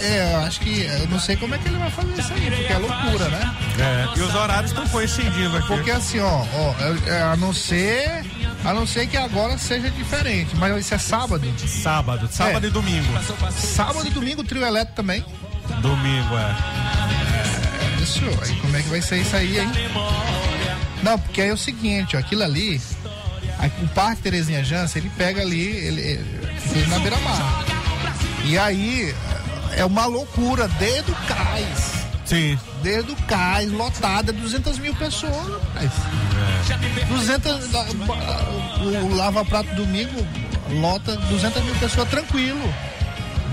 [0.00, 0.82] É, eu acho que.
[0.82, 3.56] Eu não sei como é que ele vai fazer isso aí, porque é loucura, né?
[3.78, 4.18] É.
[4.18, 5.66] E os horários estão coincidindo aqui.
[5.68, 6.74] Porque assim, ó, ó
[7.08, 8.24] é- é, a não ser.
[8.64, 11.46] A não ser que agora seja diferente, mas isso é sábado.
[11.66, 12.68] Sábado, sábado É.
[12.68, 13.06] e domingo.
[13.52, 15.24] Sábado e domingo, trio elétrico também.
[15.80, 18.02] Domingo, é.
[18.02, 19.70] Isso, aí como é que vai ser isso aí, hein?
[21.02, 22.80] Não, porque aí é o seguinte, ó, aquilo ali,
[23.82, 26.00] o Parque Terezinha Jansen, ele pega ali, ele,
[26.72, 27.64] ele na beira-mar.
[28.44, 29.14] E aí
[29.74, 31.92] é uma loucura, desde o cais,
[32.24, 32.58] Sim.
[32.82, 35.90] desde o cais, lotada, 200 mil pessoas, rapaz.
[37.08, 37.86] 200, da-
[38.80, 40.26] o, o Lava Prato domingo
[40.80, 42.74] lota 200 mil pessoas tranquilo.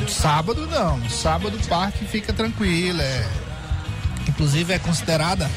[0.08, 3.26] Sábado não, sábado o parque fica tranquilo, é,
[4.28, 5.49] inclusive é considerada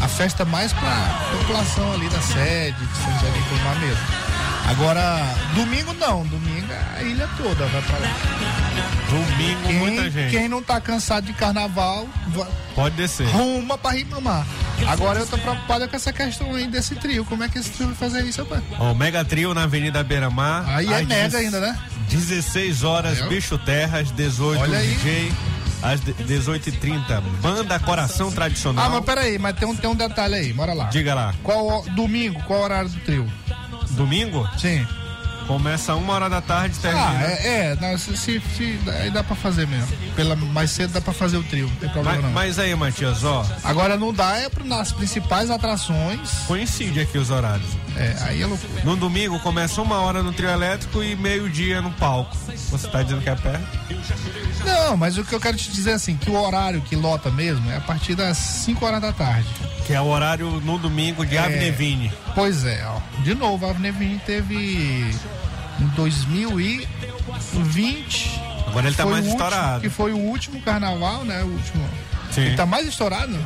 [0.00, 4.33] a festa mais para população ali da sede, de São José Ribamar mesmo.
[4.66, 5.22] Agora,
[5.54, 8.08] domingo não, domingo é a ilha toda vai pra lá.
[9.10, 10.30] Domingo, muita Quem, gente.
[10.30, 13.26] quem não tá cansado de carnaval, va- Pode descer.
[13.28, 14.44] ruma pra Ribamar.
[14.88, 17.88] Agora eu tô preocupado com essa questão aí desse trio, como é que esse trio
[17.88, 18.62] vai fazer isso, rapaz?
[18.78, 20.64] Ó, o Mega Trio na Avenida Beira-Mar.
[20.66, 21.78] Aí é mega ainda, né?
[22.08, 23.20] 16 horas?
[23.28, 24.88] Bicho Terra, às 18 Olha aí.
[24.94, 25.32] DJ.
[25.82, 28.86] Às de- 18h30, Banda Coração Tradicional.
[28.86, 30.86] Ah, mas peraí, mas tem um, tem um detalhe aí, bora lá.
[30.86, 31.34] Diga lá.
[31.42, 33.30] Qual, domingo, qual horário do trio?
[33.94, 34.48] Domingo?
[34.58, 34.86] Sim.
[35.46, 37.06] Começa uma hora da tarde termina.
[37.18, 39.86] Ah, é, é não, se, se, se- aí dá pra fazer mesmo.
[40.16, 42.32] Pela, mais cedo dá pra fazer o trio, não tem problema mas, não.
[42.32, 46.30] mas aí, Matias, ó, Agora não dá é nas principais atrações.
[46.46, 47.68] coincide aqui os horários.
[47.94, 48.82] É, aí é loucura.
[48.84, 52.34] No domingo começa uma hora no trio elétrico e meio-dia no palco.
[52.70, 53.66] Você tá dizendo que é perto?
[54.64, 57.30] Não, mas o que eu quero te dizer é assim, que o horário que lota
[57.30, 59.46] mesmo é a partir das 5 horas da tarde.
[59.86, 61.40] Que é o horário no domingo de É.
[61.40, 62.10] Avnevine.
[62.34, 62.98] Pois é, ó.
[63.22, 64.56] De novo, a Avnevin teve
[65.80, 68.40] em 2020.
[68.66, 69.80] Agora ele tá mais último- estourado.
[69.82, 71.42] Que foi o último carnaval, né?
[71.42, 71.88] O último.
[72.32, 72.40] Sim.
[72.42, 73.36] Ele tá mais estourado?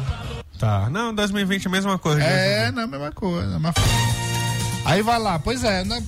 [0.58, 0.88] Tá.
[0.90, 2.22] Não, 2020 é a mesma coisa.
[2.22, 3.58] É, não é a mesma coisa.
[3.58, 3.74] Mas...
[4.84, 6.02] Aí vai lá, pois é, né,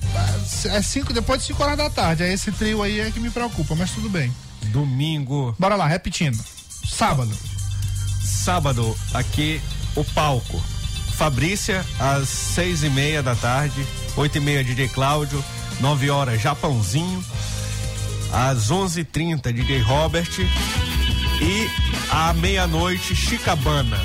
[0.70, 2.22] é cinco, depois de 5 horas da tarde.
[2.22, 4.34] Aí esse trio aí é que me preocupa, mas tudo bem.
[4.68, 6.42] Domingo, Bora lá, repetindo.
[6.88, 7.30] Sábado.
[8.22, 9.60] sábado, aqui
[9.94, 10.62] o palco.
[11.20, 13.86] Fabrícia, às seis e meia da tarde.
[14.16, 15.44] Oito e meia, DJ Cláudio.
[15.78, 17.22] Nove horas, Japãozinho.
[18.32, 20.30] Às onze e trinta, DJ Robert.
[20.40, 21.70] E
[22.10, 24.00] à meia-noite, Chicabana.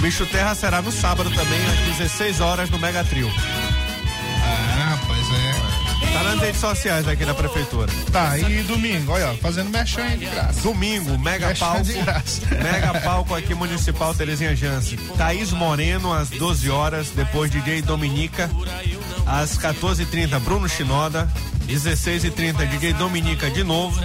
[0.00, 3.30] Bicho Terra será no sábado também, às 16 horas, no Mega Trio.
[6.20, 7.90] Tá nas redes sociais aqui da prefeitura.
[8.12, 10.60] Tá, e domingo, olha, fazendo merchan de graça.
[10.60, 11.82] Domingo, Mega Merchan Palco.
[11.82, 12.42] de graça.
[12.62, 14.98] Mega Palco aqui Municipal Terezinha Jance.
[15.16, 18.50] Thaís Moreno às 12 horas, depois DJ Dominica.
[19.26, 21.26] Às 14h30, Bruno Chinoda.
[21.66, 23.98] 16h30, DJ Dominica de novo.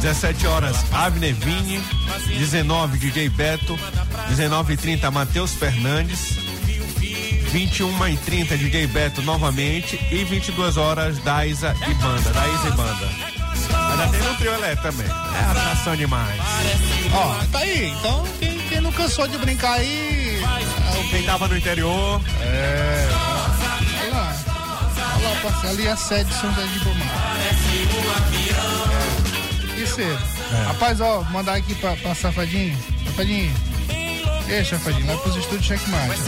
[0.00, 1.80] 17 horas, Avne Vini.
[2.36, 3.78] 19, DJ Beto.
[4.28, 6.43] 19h30, Matheus Fernandes.
[7.54, 9.96] 21h30, DJ Beto novamente.
[10.10, 12.32] E 22 horas, Daisa e Banda.
[12.32, 13.08] Daisa e Banda.
[13.92, 15.06] Ainda tem no trio Elé também.
[15.06, 16.40] É atração demais.
[17.12, 17.90] Ó, tá aí.
[17.90, 20.42] Então, quem, quem não cansou de brincar aí.
[21.10, 22.20] Quem tava no interior.
[22.40, 23.08] É.
[24.02, 24.36] Olha lá.
[25.14, 25.68] Olha lá, parceiro.
[25.68, 27.36] Ali é a sede de São José de Bomar.
[29.76, 29.80] É.
[29.80, 30.18] Isso aí.
[30.66, 32.76] Rapaz, ó, mandar aqui pra, pra Safadinho.
[33.06, 33.54] Safadinho.
[34.48, 36.20] Ei, Safadinho, lá pros estúdios Checkmate.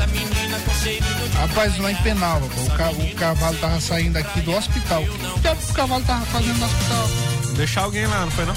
[1.38, 5.02] Rapaz, lá em Penalva, o, ca- o cavalo tava saindo aqui do hospital.
[5.02, 7.08] O que o cavalo tava fazendo no hospital?
[7.56, 8.54] Deixar alguém lá, não foi não?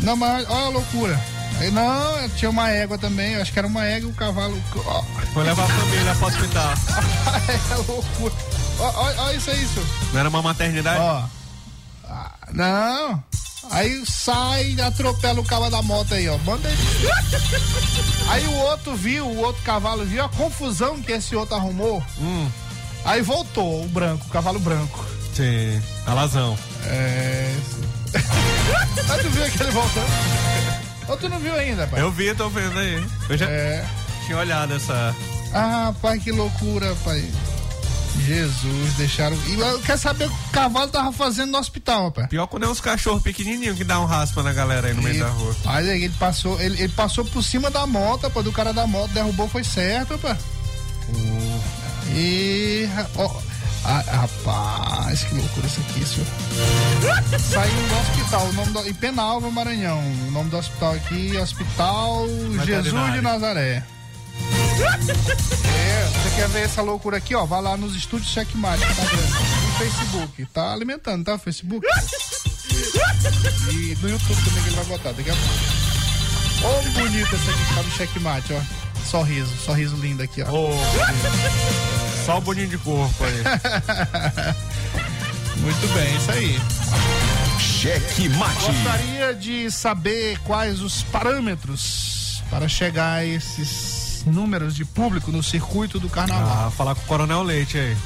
[0.00, 1.20] Não, mas olha a loucura.
[1.72, 4.60] Não, tinha uma égua também, acho que era uma égua e o cavalo.
[4.86, 6.72] Ó, Foi levar a família pro hospital.
[7.70, 8.34] é loucura.
[8.78, 9.86] Ó isso aí, senhor.
[10.12, 10.98] Não era uma maternidade?
[11.00, 11.22] Ó.
[12.08, 13.22] Ah, Não.
[13.70, 16.36] Aí sai e atropela o cavalo da moto aí, ó.
[16.38, 16.78] Manda ele.
[18.28, 22.02] Aí o outro viu, o outro cavalo viu a confusão que esse outro arrumou.
[22.18, 22.48] Hum.
[23.04, 25.04] Aí voltou o branco, o cavalo branco.
[25.34, 25.80] Sim.
[26.06, 26.56] Alazão.
[26.84, 27.54] É.
[29.08, 30.06] Mas tu viu aquele voltando?
[31.08, 32.00] Ou tu não viu ainda, pai?
[32.00, 33.02] Eu vi, tô vendo aí.
[33.28, 33.84] Eu já É.
[34.26, 35.14] tinha olhado essa.
[35.52, 37.24] Ah, rapaz, que loucura, pai.
[38.20, 39.36] Jesus, deixaram.
[39.46, 42.28] E eu quero saber o que o cavalo tava fazendo no hospital, rapaz.
[42.28, 45.16] Pior quando é uns cachorros pequenininhos que dá um raspa na galera aí no meio
[45.16, 45.56] E- da rua.
[45.64, 48.86] Mas aí ele passou, ele, ele passou por cima da moto, pô, do cara da
[48.86, 50.36] moto, derrubou, foi certo, pá.
[52.14, 52.88] E.
[53.16, 53.30] ó,
[53.84, 57.40] ah, rapaz, que loucura isso aqui, senhor.
[57.40, 59.98] Saiu do hospital, o nome do, em Penalva, Maranhão.
[60.28, 62.26] O nome do hospital aqui, Hospital
[62.64, 63.82] Jesus de Nazaré.
[65.82, 67.44] É, você quer ver essa loucura aqui, ó?
[67.44, 69.22] Vai lá nos estúdios Checkmate, tá vendo?
[69.22, 70.46] No Facebook.
[70.46, 71.36] Tá alimentando, tá?
[71.38, 71.84] Facebook.
[73.70, 75.82] E no YouTube também que ele vai botar, daqui a pouco.
[76.64, 78.60] Ô, bonito esse aqui que tá no checkmate, ó.
[79.04, 80.50] Sorriso, sorriso lindo aqui, ó.
[80.50, 80.70] Ô,
[82.24, 83.42] Só o boninho de corpo aí.
[85.58, 86.60] Muito bem, isso aí.
[87.60, 88.66] Cheque mate.
[88.66, 95.98] Gostaria de saber quais os parâmetros para chegar a esses números de público no circuito
[96.00, 96.66] do carnaval.
[96.66, 97.96] Ah, falar com o Coronel Leite aí.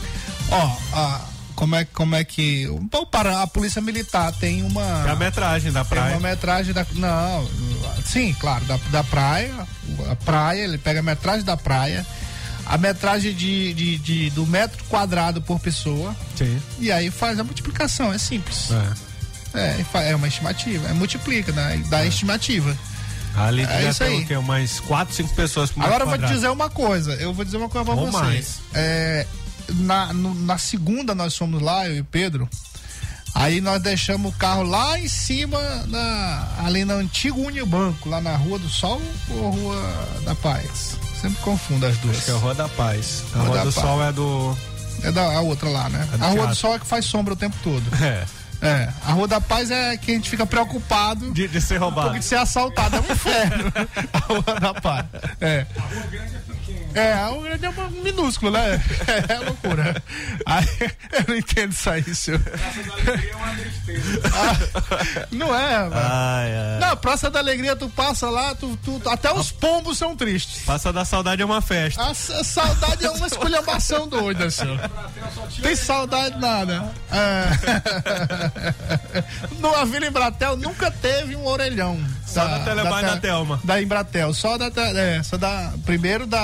[0.50, 1.20] Ó, ah,
[1.54, 2.66] como é, como é que.
[2.90, 4.82] Bom, para a polícia militar tem uma.
[5.06, 6.16] É a metragem da Tem praia.
[6.16, 6.86] uma metragem da.
[6.92, 7.48] Não,
[8.04, 9.54] sim, claro, da, da praia.
[10.10, 12.04] A praia, ele pega a metragem da praia,
[12.66, 16.60] a metragem de, de, de- do metro quadrado por pessoa, Sim.
[16.78, 18.68] e aí faz a multiplicação, é simples.
[18.70, 19.06] É.
[19.94, 21.82] É, é uma estimativa, é multiplica, né?
[21.88, 22.76] Dá a estimativa.
[23.36, 24.24] Ali É isso tem aí.
[24.24, 24.36] quê?
[24.36, 27.56] Umas 4, 5 pessoas por Agora eu vou te dizer uma coisa, eu vou dizer
[27.58, 28.22] uma coisa pra Ou vocês.
[28.24, 28.58] mais.
[28.74, 29.26] É,
[29.74, 32.48] na, no- na segunda nós fomos lá, eu e Pedro.
[33.34, 38.34] Aí nós deixamos o carro lá em cima, na, ali no antigo Unibanco, lá na
[38.34, 40.96] Rua do Sol ou Rua da Paz?
[41.20, 42.16] Sempre confundo as duas.
[42.16, 43.24] Acho que é a Rua da Paz.
[43.34, 43.86] A Rua Rua do Paz.
[43.86, 44.56] Sol é do.
[45.02, 46.08] É da a outra lá, né?
[46.14, 46.54] É do a Rua do teatro.
[46.56, 47.82] Sol é que faz sombra o tempo todo.
[48.02, 48.24] É.
[48.62, 48.88] É.
[49.04, 52.18] A Rua da Paz é que a gente fica preocupado De, de ser um roubado.
[52.18, 52.96] de ser assaltado.
[52.96, 53.72] É um inferno.
[54.12, 55.04] a Rua da Paz.
[55.40, 55.46] É.
[55.46, 56.38] É, o grande é
[57.68, 58.80] uma- minúsculo, né?
[59.28, 60.02] É, loucura.
[60.44, 60.66] Aí,
[61.12, 62.40] eu não entendo isso aí, senhor.
[64.32, 65.94] Ah, não é, mano.
[65.96, 66.78] Ai, ai.
[66.80, 70.62] Não, Praça da Alegria, tu passa lá, tu, tu- até os pombos são tristes.
[70.64, 72.02] Passa da saudade é uma festa.
[72.02, 74.78] A, sa- saudade é uma esculhambação doida, senhor.
[75.62, 76.92] Tem saudade nada.
[77.10, 77.46] É.
[79.58, 81.98] No a Vila Embratel nunca teve um orelhão.
[82.26, 83.60] Só da Telemar e da Te- Telma.
[83.64, 84.66] Da Embratel, só da,
[84.98, 86.38] é, só da primeiro da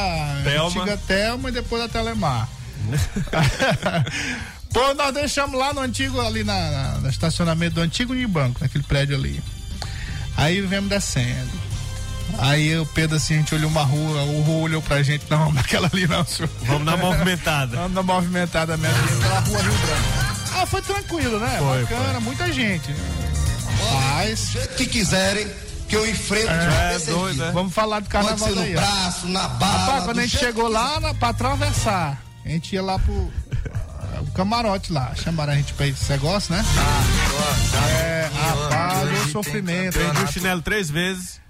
[0.45, 0.69] Telma.
[0.83, 2.49] antiga Telma e depois da Telemar.
[4.73, 8.85] Pô, nós deixamos lá no antigo, ali na, na- no estacionamento do antigo Unibanco, naquele
[8.85, 9.43] prédio ali.
[10.37, 11.51] Aí viemos descendo.
[12.39, 15.39] Aí o Pedro assim, a gente olhou uma rua, o Rô olhou pra gente, não,
[15.39, 16.49] vamos naquela ali não, senhor.
[16.63, 17.77] Vamos na movimentada.
[17.77, 20.33] Vamos na movimentada mesmo, ali, pela rua Rio Branco.
[20.55, 21.57] Ah, foi tranquilo, né?
[21.59, 22.95] Foi, Bacana, muita gente.
[23.93, 25.47] Mas, que quiserem,
[25.93, 27.51] que eu enfrento É, doido, é.
[27.53, 28.81] vamos falar do Pode carnaval ser no daí, ó.
[28.81, 29.79] braço, na bala.
[29.79, 33.31] Rapaz, quando do a gente chegou lá na, pra atravessar, a gente ia lá pro
[34.15, 35.15] ah, o camarote lá.
[35.15, 36.65] Chamaram a gente pra esse negócio, né?
[37.91, 39.99] É, rapaz, o sofrimento.
[39.99, 40.07] hein?
[40.07, 41.41] Perdi o chinelo três vezes.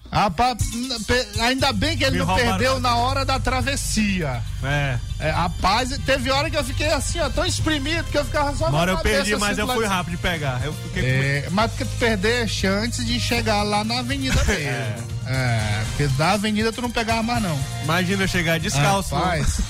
[1.40, 4.42] Ainda bem que ele Me não perdeu na hora da travessia.
[4.62, 4.98] É.
[5.18, 8.68] É, rapaz, teve hora que eu fiquei assim, ó, tão espremido que eu ficava só
[8.68, 10.60] Uma hora eu perdi, assim, mas eu do fui rápido de pegar.
[10.62, 15.12] Eu fiquei com É, mas porque tu perdeste antes de chegar lá na avenida mesmo.
[15.26, 17.58] É, porque da avenida tu não pegava mais não.
[17.84, 19.14] Imagina eu chegar descalço.
[19.14, 19.60] Rapaz.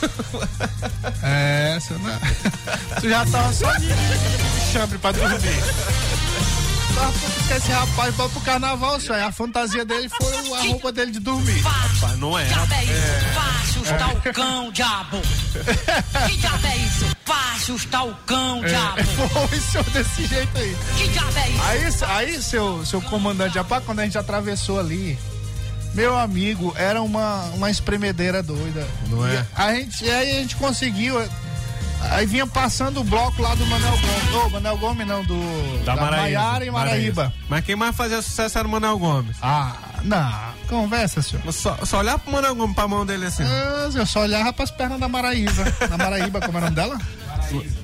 [1.22, 3.01] é, você não...
[3.01, 3.88] tu já tava só de
[4.72, 5.62] chambre pra dormir.
[6.93, 9.14] Porque esse rapaz foi pro carnaval, só.
[9.14, 11.61] A fantasia dele foi a roupa dele de dormir.
[11.61, 12.45] Rapaz, não é.
[12.45, 13.34] diabo é isso?
[13.34, 15.22] Fácil está o cão, diabo.
[16.28, 17.16] Que diabo é isso?
[17.24, 19.01] Fácil está o cão, diabo.
[19.01, 19.05] É,
[19.49, 20.76] foi, senhor, desse jeito aí.
[20.97, 21.49] Que diabo é
[21.86, 22.05] isso?
[22.05, 25.18] Aí, aí seu, seu comandante, rapaz, quando a gente atravessou ali,
[25.95, 28.86] meu amigo, era uma, uma espremedeira doida.
[29.09, 29.34] Não é?
[29.34, 31.16] E A gente, e aí a gente conseguiu.
[32.11, 34.34] Aí vinha passando o bloco lá do Manel Gomes.
[34.34, 35.84] Ô, Manel Gomes não, do.
[35.84, 36.22] Da, Maraíza.
[36.38, 37.32] Maiara e Maraíba.
[37.48, 39.36] Mas quem mais fazia sucesso era o Manel Gomes.
[39.42, 40.53] Ah, não.
[40.68, 41.42] Conversa, senhor.
[41.44, 43.44] Mas Só, só olhar pro Manel Gomes pra mão dele assim.
[43.44, 45.64] Ah, Eu só olhava pras pernas da Maraíba.
[45.88, 46.98] Da Maraíba, como é o nome dela?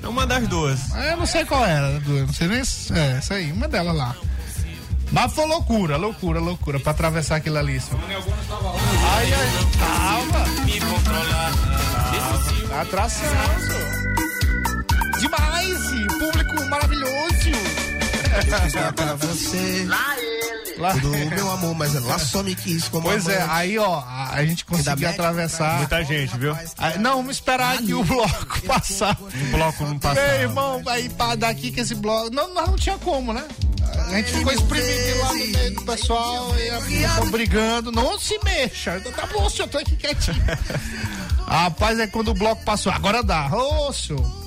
[0.03, 0.79] É uma das duas.
[0.93, 2.63] Ah, Eu não sei qual era, du- não sei nem.
[2.63, 4.15] se- É, essa aí, uma delas lá.
[5.11, 7.79] Mas foi loucura, loucura, loucura, pra atravessar aquilo ali.
[7.79, 7.99] senhor.
[8.03, 10.45] Aí, aí, calma.
[10.65, 11.51] Me controlar.
[12.81, 13.27] Atração,
[13.59, 13.88] senhor.
[15.19, 15.79] Demais,
[16.17, 17.09] público maravilhoso.
[18.75, 19.85] Lá pra você.
[20.77, 23.51] Lá- Tudo meu amor, mas ela só me quis como Pois é, amante.
[23.53, 25.77] aí ó, a, a gente conseguiu atravessar.
[25.79, 26.55] Muita gente, viu?
[26.77, 29.17] Aí, não, vamos esperar aqui o bloco passar.
[29.21, 30.21] O bloco não passa.
[30.21, 32.33] Meu irmão, aí pra daqui que esse bloco.
[32.33, 33.43] Não, nós não tinha como, né?
[34.07, 37.91] A gente ficou espremido lá no meio do pessoal e a pessoa brigando.
[37.91, 39.01] Não se mexa.
[39.13, 40.37] Tá bom, senhor, tô aqui quietinho.
[41.45, 42.89] Rapaz, é quando o bloco passou.
[42.91, 43.47] Agora dá.
[43.53, 44.38] Ô, senhor.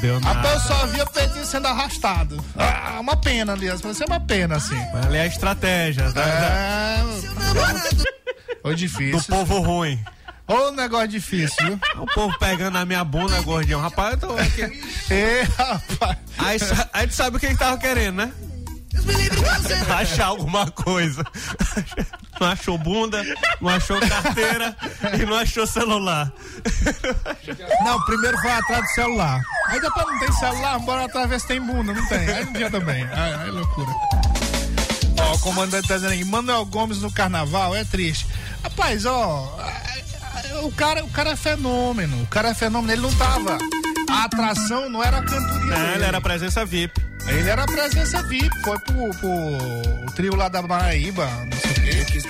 [0.00, 0.34] Deu nada.
[0.38, 2.44] Rapaz, eu só via o peitinho sendo arrastado.
[2.56, 3.80] Ah, uma pena, aliás.
[3.80, 4.76] Vai ser uma pena, assim.
[4.92, 6.98] Mas Ali é a estratégia da- É.
[8.62, 9.22] Foi do difícil.
[9.28, 9.98] povo ruim.
[10.46, 11.80] Ô, negócio difícil, viu?
[12.02, 13.78] O povo pegando na minha bunda, gordinho.
[13.80, 14.62] Rapaz, eu tô aqui.
[15.12, 16.16] Ê, rapaz.
[16.38, 16.58] Aí,
[16.92, 18.32] aí tu sabe o que ele tava querendo, né?
[19.88, 21.24] Achar alguma coisa.
[22.40, 23.22] Não achou bunda,
[23.60, 24.76] não achou carteira
[25.20, 26.32] e não achou celular.
[27.84, 29.42] Não, primeiro foi atrás do celular.
[29.66, 31.92] Aí depois não tem celular, bora atrás ver se tem bunda.
[31.92, 32.18] Não tem.
[32.18, 33.04] Aí não tinha também.
[33.04, 33.90] Aí, aí loucura.
[35.20, 38.26] Ó, o comandante tá dizendo aí, Manuel Gomes no carnaval é triste.
[38.62, 39.58] Rapaz, ó,
[40.62, 42.22] o cara, o cara é fenômeno.
[42.22, 42.92] O cara é fenômeno.
[42.92, 43.58] Ele não tava.
[44.10, 45.74] A atração não era a cantoria.
[45.74, 45.94] Dele.
[45.94, 47.08] ele era presença VIP.
[47.26, 51.70] Ele era a presença VIP, foi pro, pro o trio lá da Maraíba, não sei
[51.70, 52.22] o quê.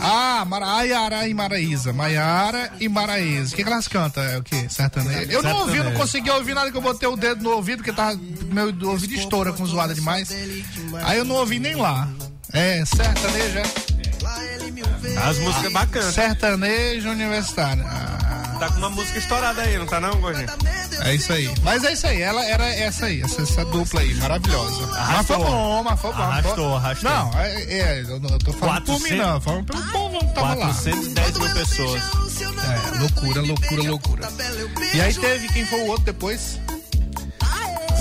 [0.00, 1.92] Ah, Maiara e Maraísa.
[1.92, 3.54] Maiara e Maraísa.
[3.54, 4.22] O que, que elas cantam?
[4.22, 4.66] É o quê?
[4.68, 5.30] Sertanejo?
[5.30, 7.92] Eu não ouvi, não consegui ouvir nada que eu botei o dedo no ouvido, porque
[7.92, 8.18] tava,
[8.52, 10.30] meu ouvido estoura com zoada demais.
[11.04, 12.06] Aí eu não ouvi nem lá.
[12.52, 13.94] É, sertanejo, é?
[15.18, 16.14] As músicas bacanas.
[16.14, 17.84] Sertanejo universitário.
[17.86, 18.33] Ah,
[18.64, 20.48] Tá com uma música estourada aí, não tá não, gordinho?
[21.02, 21.52] é isso aí.
[21.62, 24.86] Mas é isso aí, ela era essa aí, essa, essa dupla aí, maravilhosa.
[24.86, 25.36] Mas Arrastou.
[25.36, 26.22] foi bom, mas foi bom.
[26.22, 27.10] Arrastou, arrastou.
[27.10, 29.40] Não, é, é, eu não eu tô falando por mim, 400 não.
[29.42, 30.66] Falando pelo povo que tava lá.
[30.66, 32.02] 410 mil pessoas.
[32.02, 34.28] É, loucura, loucura, loucura.
[34.94, 36.58] E aí teve quem foi o outro depois?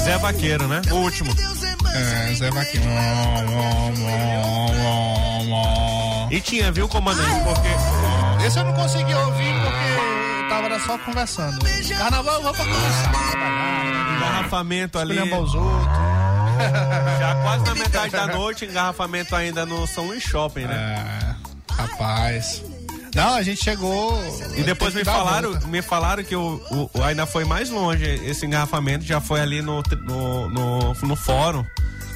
[0.02, 0.82] Zé Vaqueiro, né?
[0.92, 1.30] O último.
[1.94, 2.88] É, Zé Vaqueiro.
[6.32, 7.44] E tinha, viu, comandante?
[7.44, 10.13] Porque Esse eu não consegui ouvir porque
[10.44, 11.60] eu tava só conversando.
[11.98, 13.12] Carnaval, vamos pra conversar.
[14.18, 15.20] Engarrafamento ali.
[15.20, 15.84] os outros.
[17.20, 21.36] Já quase na metade da noite, engarrafamento ainda no São Luís Shopping, né?
[21.70, 22.64] É, rapaz.
[23.16, 24.20] Não, a gente chegou.
[24.56, 28.06] E depois me falaram, me falaram que o, o- o- ainda foi mais longe.
[28.26, 31.64] Esse engarrafamento já foi ali no, no, no, no fórum,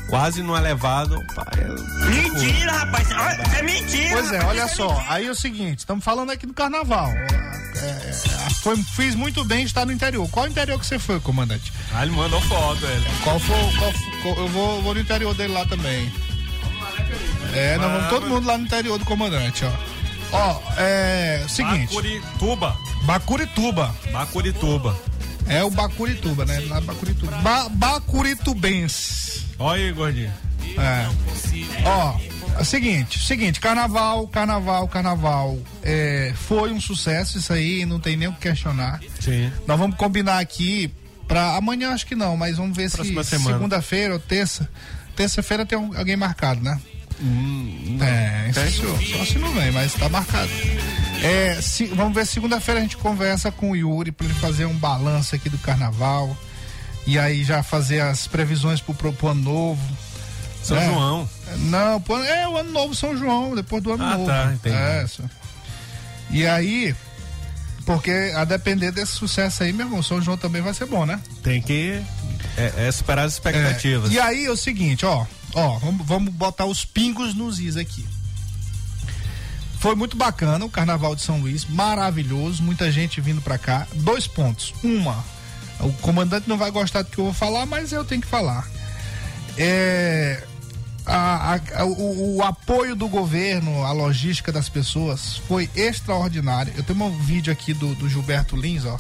[0.09, 1.23] quase no elevado.
[1.35, 3.07] Pá, é- Mentira, rapaz.
[3.57, 4.09] É mentira.
[4.13, 5.03] Pois é, olha só.
[5.09, 7.09] Aí é o seguinte, estamos falando aqui do carnaval.
[7.09, 10.27] É, é, foi, fiz muito bem estar no interior.
[10.29, 11.71] Qual interior que você foi, comandante?
[11.93, 13.05] Ah, ele mandou foto, ele.
[13.23, 13.55] Qual foi?
[13.77, 13.93] Qual,
[14.23, 16.11] qual- eu vou, vou no interior dele lá também.
[17.53, 19.71] É, nós vamos todo mundo lá no interior do comandante, ó.
[20.31, 21.45] Ó, é.
[21.47, 21.87] Seguinte.
[21.95, 22.75] Bacurituba.
[23.03, 23.95] Bacurituba.
[24.11, 24.99] Bacurituba.
[25.47, 26.59] É o Bacurituba, né?
[26.67, 27.31] Lá Bacurituba.
[27.37, 29.46] Ba Bacuritubense.
[29.59, 30.33] Olha aí, gordinho.
[30.77, 31.07] É.
[31.85, 32.19] Ó,
[32.57, 35.57] é o seguinte, seguinte, carnaval, carnaval, carnaval.
[35.81, 38.99] É, foi um sucesso isso aí, não tem nem o que questionar.
[39.19, 39.51] Sim.
[39.65, 40.91] Nós vamos combinar aqui
[41.27, 44.69] pra amanhã acho que não, mas vamos ver Próxima se segunda-feira ou terça.
[45.15, 46.79] Terça-feira tem um- alguém marcado, né?
[47.19, 48.83] Hum, é, isso,
[49.17, 50.51] só se não vem, mas tá marcado.
[51.23, 54.75] É, se- vamos ver, segunda-feira a gente conversa com o Yuri pra ele fazer um
[54.75, 56.37] balanço aqui do carnaval.
[57.07, 59.97] E aí já fazer as previsões pro, pro, pro ano novo.
[60.61, 60.85] São É.
[60.85, 61.29] João.
[61.69, 64.25] Não, pô, é o ano novo São João, depois do ano Ah, novo.
[64.25, 64.75] tá, entendi.
[64.75, 65.05] É.
[66.29, 66.93] E aí,
[67.85, 71.21] porque a depender desse sucesso aí, meu irmão, São João também vai ser bom, né?
[71.41, 72.01] Tem que
[72.57, 74.11] é, é superar as expectativas.
[74.11, 77.77] É, e aí é o seguinte, ó, ó, vamos, vamos botar os pingos nos is
[77.77, 78.05] aqui.
[79.79, 83.87] Foi muito bacana o Carnaval de São Luís, maravilhoso, muita gente vindo pra cá.
[83.93, 84.73] Dois pontos.
[84.83, 85.23] Uma,
[85.79, 88.67] o comandante não vai gostar do que eu vou falar, mas eu tenho que falar.
[89.57, 90.43] É,
[91.05, 96.73] a- a- o, o apoio do governo, a logística das pessoas foi extraordinária.
[96.75, 98.99] Eu tenho um vídeo aqui do, do Gilberto Lins, ó.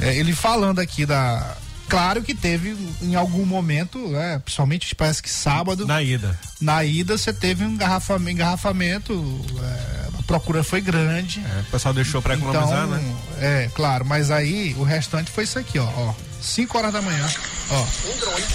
[0.00, 1.56] É, ele falando aqui da.
[1.88, 5.84] Claro que teve em algum momento, né, principalmente parece que sábado.
[5.86, 6.38] Na ida.
[6.60, 11.40] Na ida você teve um engarrafamento, engarrafamento é, procura foi grande.
[11.40, 13.16] É, o pessoal deixou pra economizar, então, né?
[13.40, 15.84] É, claro, mas aí o restante foi isso aqui, ó.
[15.84, 17.28] ó 5 horas da manhã.
[17.70, 17.86] Ó.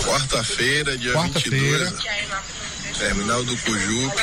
[0.06, 1.86] Quarta-feira, dia Quarta-feira.
[1.86, 2.98] 22.
[2.98, 4.22] Terminal do Cujupe.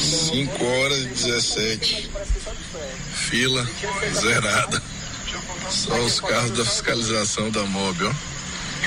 [0.00, 2.10] 5 horas e 17.
[3.14, 3.68] Fila
[4.14, 4.82] zerada.
[5.68, 8.12] Só os carros da fiscalização da MOB, ó.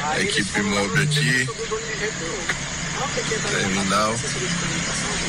[0.03, 1.47] A equipe MOB aqui.
[3.51, 4.15] Terminal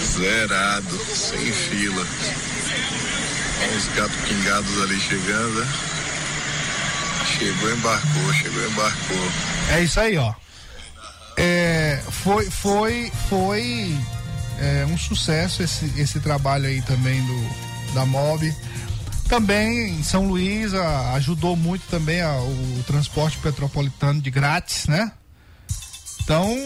[0.05, 2.07] zerado, sem fila.
[3.77, 5.67] Os gatos pingados ali chegando.
[7.39, 9.33] Chegou, embarcou, chegou, embarcou.
[9.71, 10.33] É isso aí, ó.
[11.37, 13.97] É, foi foi foi
[14.59, 18.53] é, um sucesso esse, esse trabalho aí também do da Mob.
[19.29, 25.13] Também em São Luís a- ajudou muito também a- o transporte metropolitano de grátis, né?
[26.23, 26.57] Então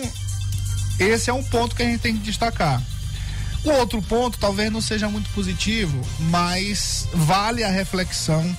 [0.98, 2.80] esse é um ponto que a gente tem que destacar.
[3.64, 8.56] O outro ponto talvez não seja muito positivo, mas vale a reflexão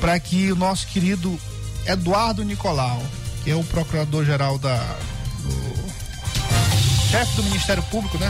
[0.00, 1.38] para que o nosso querido
[1.86, 3.00] Eduardo Nicolau,
[3.44, 4.76] que é o procurador-geral da.
[5.42, 5.84] do-
[7.10, 8.28] chefe do Ministério Público, né?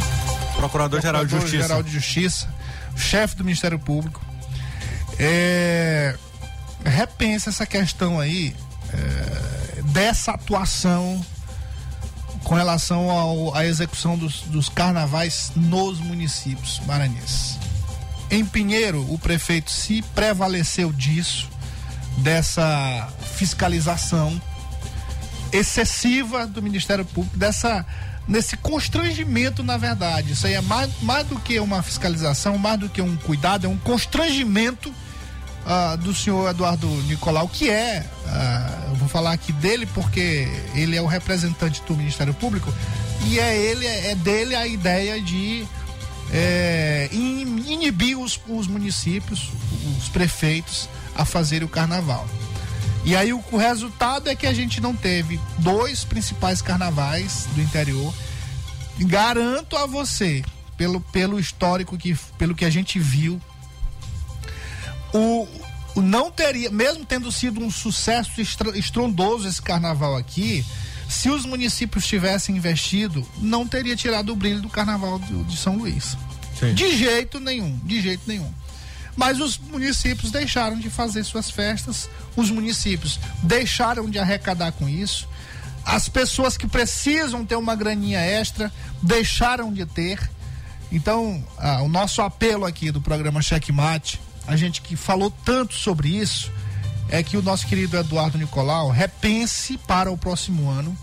[0.57, 1.51] Procurador-Geral de Justiça.
[1.57, 2.49] Procurador-Geral de Justiça,
[2.97, 4.21] chefe do Ministério Público,
[5.19, 6.15] é,
[6.85, 8.55] repensa essa questão aí
[8.93, 11.25] é, dessa atuação
[12.45, 17.59] com relação à execução dos, dos carnavais nos municípios maranhenses.
[18.31, 21.49] Em Pinheiro, o prefeito se prevaleceu disso,
[22.19, 24.41] dessa fiscalização
[25.53, 27.85] excessiva do Ministério Público, dessa
[28.27, 30.33] nesse constrangimento, na verdade.
[30.33, 33.69] Isso aí é mais, mais do que uma fiscalização, mais do que um cuidado, é
[33.69, 34.93] um constrangimento
[35.67, 40.97] ah, do senhor Eduardo Nicolau, que é, ah, eu vou falar aqui dele porque ele
[40.97, 42.73] é o representante do Ministério Público
[43.27, 45.67] e é ele, é dele a ideia de
[46.33, 49.51] é, in- inibir os, os municípios,
[49.99, 52.27] os prefeitos a fazerem o carnaval.
[53.05, 57.61] E aí o, o resultado é que a gente não teve dois principais carnavais do
[57.61, 58.13] interior.
[59.01, 60.43] Garanto a você,
[60.77, 63.41] pelo, pelo histórico que pelo que a gente viu,
[65.15, 65.47] o,
[66.01, 70.65] não teria, mesmo tendo sido um sucesso estrondoso esse carnaval aqui,
[71.09, 76.17] se os municípios tivessem investido, não teria tirado o brilho do carnaval de São Luís.
[76.75, 78.53] De jeito nenhum, de jeito nenhum.
[79.17, 85.29] Mas os municípios deixaram de fazer suas festas, os municípios deixaram de arrecadar com isso.
[85.85, 90.19] As pessoas que precisam ter uma graninha extra deixaram de ter.
[90.91, 96.09] Então, ah, o nosso apelo aqui do programa Checkmate, a gente que falou tanto sobre
[96.09, 96.53] isso,
[97.09, 100.97] é que o nosso querido Eduardo Nicolau repense para o próximo ano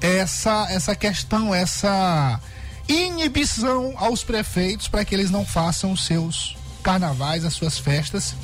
[0.00, 2.40] essa essa questão, essa
[2.88, 8.34] inibição aos prefeitos para que eles não façam os seus carnavais, as suas festas.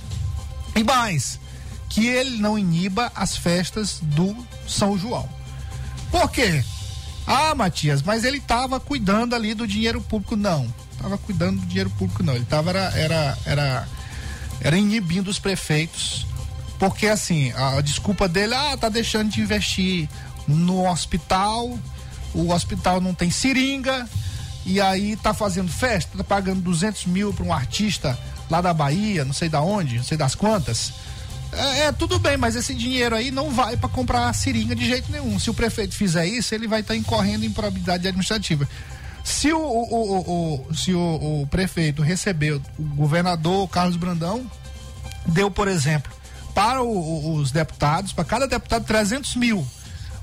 [0.75, 1.39] E mais,
[1.89, 4.35] que ele não iniba as festas do
[4.67, 5.29] São João.
[6.11, 6.65] Por quê?
[7.27, 10.35] Ah, Matias, mas ele estava cuidando ali do dinheiro público.
[10.35, 12.35] Não, estava cuidando do dinheiro público, não.
[12.35, 13.89] Ele estava era, era, era,
[14.61, 16.27] era inibindo os prefeitos.
[16.79, 20.09] Porque assim, a desculpa dele, ah, tá deixando de investir
[20.49, 21.79] no hospital,
[22.35, 24.09] o hospital não tem seringa,
[24.65, 28.19] e aí tá fazendo festa, tá pagando 200 mil para um artista
[28.51, 30.93] lá da Bahia, não sei da onde, não sei das quantas.
[31.53, 35.13] É, é, tudo bem, mas esse dinheiro aí não vai para comprar seringa de jeito
[35.13, 35.39] nenhum.
[35.39, 38.67] Se o prefeito fizer isso, ele vai estar tá incorrendo em improbidade administrativa.
[39.25, 44.51] Se o, o, o, o se o, prefeito recebeu, o governador Carlos Brandão
[45.27, 46.13] deu, por exemplo,
[46.55, 49.67] para os deputados, para cada deputado 300 mil,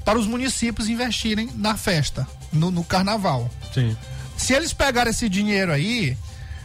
[0.04, 3.50] para os municípios investirem na festa, no, no carnaval.
[3.74, 3.96] Sim.
[4.38, 6.18] Se eles pegarem esse dinheiro aí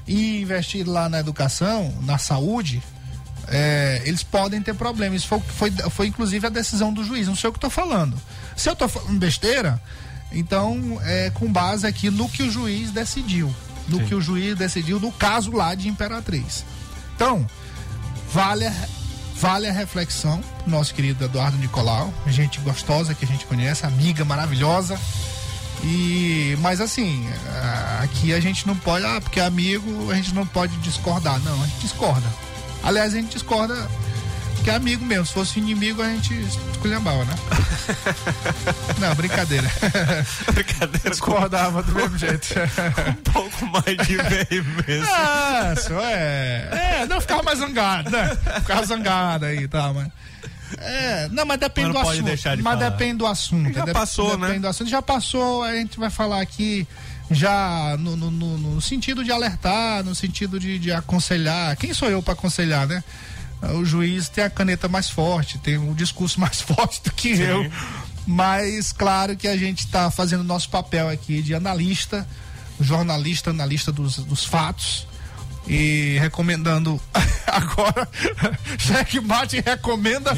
[0.06, 2.82] e investir lá na educação, na saúde,
[3.48, 5.20] é, eles podem ter problemas.
[5.20, 8.20] Isso foi, foi, foi inclusive a decisão do juiz, não sei o que estou falando.
[8.56, 9.80] Se eu estou falando besteira,
[10.34, 13.54] então é com base aqui no que o juiz decidiu.
[13.88, 14.06] No Sim.
[14.06, 16.64] que o juiz decidiu no caso lá de Imperatriz.
[17.14, 17.46] Então,
[18.32, 18.72] vale a,
[19.36, 24.98] vale a reflexão, nosso querido Eduardo Nicolau, gente gostosa que a gente conhece, amiga maravilhosa.
[25.82, 27.28] E, mas assim,
[28.02, 31.38] aqui a gente não pode, ah, porque é amigo, a gente não pode discordar.
[31.40, 32.26] Não, a gente discorda
[32.84, 33.74] Aliás, a gente discorda
[34.64, 35.26] que é amigo mesmo.
[35.26, 36.32] Se fosse inimigo, a gente
[36.72, 37.34] esculhambava, né?
[38.98, 39.70] Não, brincadeira.
[40.52, 41.10] Brincadeira.
[41.10, 42.54] Discordava do mesmo jeito.
[43.08, 45.14] um pouco mais de veemência.
[45.14, 47.02] Ah, só é.
[47.02, 48.36] É, não ficava mais zangado, né?
[48.60, 50.08] Ficava zangado aí, tá, mas.
[50.78, 52.56] É, não, mas depende mas do assunto.
[52.56, 52.90] De mas falar.
[52.90, 53.72] depende do assunto.
[53.72, 54.46] Já passou, depende né?
[54.46, 54.90] Depende do assunto.
[54.90, 56.88] Já passou, a gente vai falar aqui
[57.30, 61.76] já no, no, no, no sentido de alertar, no sentido de, de aconselhar.
[61.76, 63.04] Quem sou eu para aconselhar, né?
[63.72, 67.42] O juiz tem a caneta mais forte, tem um discurso mais forte do que Sim.
[67.42, 67.72] eu.
[68.26, 72.26] Mas claro que a gente está fazendo o nosso papel aqui de analista,
[72.80, 75.06] jornalista, analista dos, dos fatos
[75.66, 77.00] e recomendando
[77.46, 78.08] agora
[78.78, 80.30] Checkmate recomenda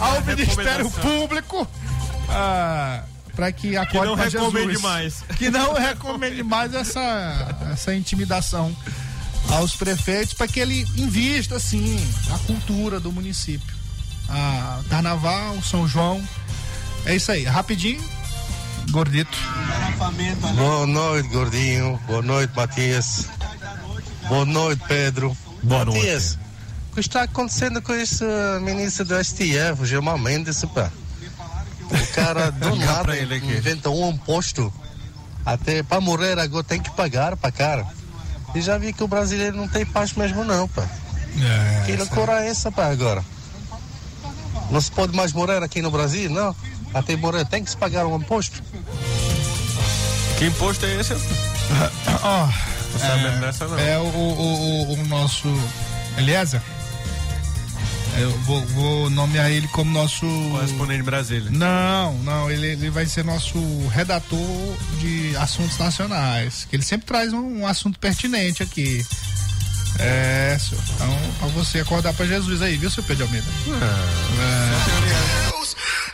[0.00, 1.68] ao Ministério Público
[2.28, 3.02] ah,
[3.34, 5.24] para que acorde que não recomende Jesus, mais.
[5.36, 8.74] Que não recomende mais essa, essa intimidação
[9.52, 11.98] aos prefeitos para que ele invista assim
[12.32, 13.74] a cultura do município.
[14.28, 16.22] A Carnaval, São João.
[17.04, 18.02] É isso aí, rapidinho.
[18.90, 19.36] Gordito.
[20.56, 22.00] Boa noite, gordinho.
[22.06, 23.26] Boa noite, Matias.
[24.28, 25.36] Boa noite, Pedro.
[25.62, 26.50] Boa Matias, noite.
[26.90, 28.24] o que está acontecendo com esse
[28.62, 30.90] ministro do STF, Gilmar Mendes, pá?
[31.90, 34.72] O cara do nada inventa um imposto.
[35.44, 37.99] Até para morrer agora tem que pagar para cara.
[38.54, 40.82] E já vi que o brasileiro não tem paz mesmo não, pá.
[40.82, 43.24] É, que loucura é essa, pá, agora?
[44.70, 46.54] Não se pode mais morrer aqui no Brasil, não?
[46.92, 48.62] Até morrer tem que se pagar um imposto.
[50.38, 51.14] Que imposto é esse?
[52.24, 52.48] oh,
[53.04, 53.78] é, dessa, não.
[53.78, 55.48] é o, o, o, o nosso
[56.18, 56.60] Eliezer?
[58.18, 60.26] Eu vou, vou, nomear ele como nosso.
[60.50, 61.50] Correspondente de Brasília.
[61.50, 63.58] Não, não, ele, ele vai ser nosso
[63.88, 66.66] redator de assuntos nacionais.
[66.68, 69.04] Que ele sempre traz um, um assunto pertinente aqui.
[69.98, 70.82] É, senhor.
[70.94, 73.46] Então, pra você acordar pra Jesus aí, viu, seu Pedro Almeida?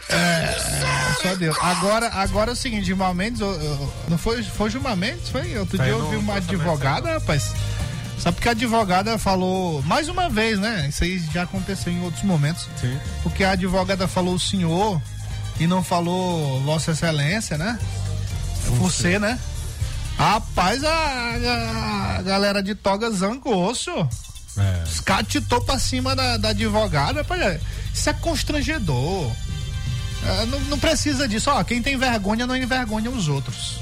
[0.08, 1.56] É, é, é, só Deus.
[1.60, 3.40] Agora, agora é o seguinte, Gilmar Mendes,
[4.08, 5.28] não foi, foi Gilmar Mendes?
[5.28, 5.58] Foi?
[5.58, 7.52] Outro dia eu vi uma advogada, rapaz
[8.18, 10.86] só porque a advogada falou, mais uma vez, né?
[10.88, 12.68] Isso aí já aconteceu em outros momentos.
[12.80, 12.98] Sim.
[13.22, 15.00] Porque a advogada falou o senhor
[15.60, 17.78] e não falou Vossa Excelência, né?
[18.78, 19.38] Você, né?
[20.18, 24.08] Rapaz, a, a, galera de toga zangou, senhor.
[24.56, 24.84] É.
[24.88, 27.20] Escatitou pra cima da, da advogada.
[27.20, 27.60] Rapaz,
[27.92, 29.30] isso é constrangedor.
[30.24, 31.50] É, não, não, precisa disso.
[31.50, 33.78] Ó, quem tem vergonha não envergonha os outros.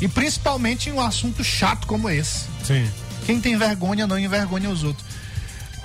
[0.00, 2.44] E principalmente em um assunto chato como esse.
[2.62, 2.88] Sim.
[3.30, 5.06] Quem tem vergonha não envergonha os outros.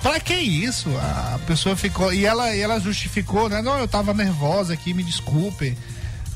[0.02, 0.90] Pra que isso?
[0.96, 2.12] A pessoa ficou.
[2.12, 3.62] E ela, ela justificou, né?
[3.62, 5.78] Não, eu tava nervosa aqui, me desculpe.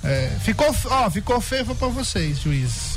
[0.04, 2.96] É, ficou, ó, ficou feio pra vocês, juiz.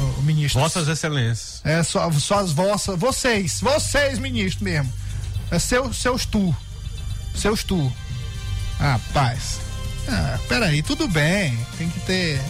[0.00, 0.60] O, o ministro.
[0.60, 1.60] Vossas excelências.
[1.62, 2.98] É, só, só as vossas.
[2.98, 4.92] Vocês, vocês, ministro mesmo.
[5.52, 6.54] É seu, seus tu.
[7.32, 7.92] Seus tu.
[8.80, 9.60] Rapaz.
[10.08, 11.56] Ah, peraí, tudo bem.
[11.78, 12.40] Tem que ter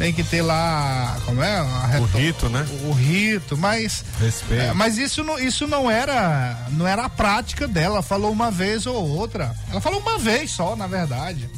[0.00, 1.60] tem que ter lá, como é?
[2.00, 2.66] o rito, né?
[2.84, 4.62] O, o rito, mas Respeito.
[4.62, 8.50] É, mas isso não, isso não era, não era a prática dela, ela falou uma
[8.50, 9.54] vez ou outra.
[9.70, 11.50] Ela falou uma vez só, na verdade.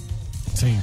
[0.56, 0.82] Sim.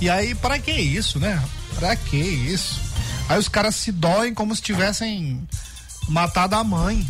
[0.00, 1.42] E aí, para que isso, né?
[1.74, 2.80] Para que isso?
[3.28, 5.46] Aí os caras se doem como se tivessem
[6.08, 7.06] matado a mãe.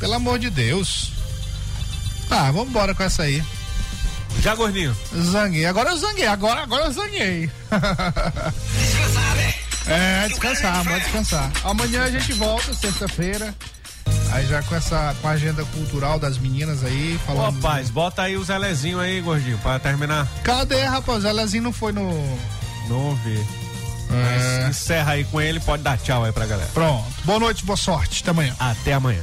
[0.00, 1.12] Pelo amor de Deus.
[2.28, 3.44] Tá, vamos embora com essa aí.
[4.40, 4.96] Já, gordinho?
[5.16, 5.66] Zanguei.
[5.66, 6.26] Agora eu zanguei.
[6.26, 7.50] Agora, agora eu zanguei.
[9.02, 9.54] Descansar, né?
[9.86, 11.52] É, descansar, pode descansar.
[11.64, 13.54] Amanhã a gente volta, sexta-feira.
[14.32, 17.56] Aí já com essa com a agenda cultural das meninas aí, falando.
[17.56, 20.26] rapaz, bota aí o Zelezinho aí, gordinho, pra terminar.
[20.42, 21.24] Cadê, rapaz?
[21.24, 22.10] O Elezinho não foi no.
[22.88, 23.38] Não vi.
[24.10, 24.64] É.
[24.64, 26.70] Mas encerra aí com ele, pode dar tchau aí pra galera.
[26.72, 27.04] Pronto.
[27.24, 28.22] Boa noite, boa sorte.
[28.22, 28.56] Até amanhã.
[28.58, 29.22] Até amanhã.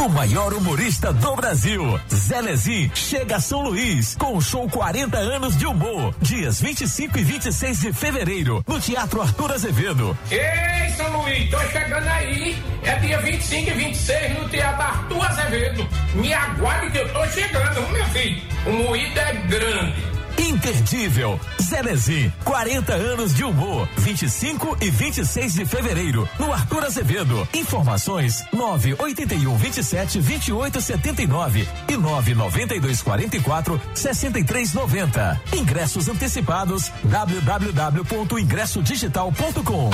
[0.00, 5.54] O maior humorista do Brasil, Zelezinho, chega a São Luís com o show 40 anos
[5.58, 6.14] de humor.
[6.22, 10.16] Dias 25 e 26 de fevereiro, no Teatro Arthur Azevedo.
[10.30, 12.56] Ei, São Luís, tô chegando aí.
[12.82, 15.88] É dia 25 e 26 no Teatro Arthur Azevedo.
[16.14, 18.42] Me aguarde que eu tô chegando, meu filho.
[18.64, 20.09] O moído é grande.
[20.38, 23.88] Imperdível, Zelezinho, 40 anos de humor.
[23.98, 27.48] 25 e 26 de fevereiro, no Arthur Azevedo.
[27.54, 35.40] Informações 981 27 28 79 e 992 44 63 90.
[35.54, 39.90] Ingressos antecipados www.ingressodigital.com.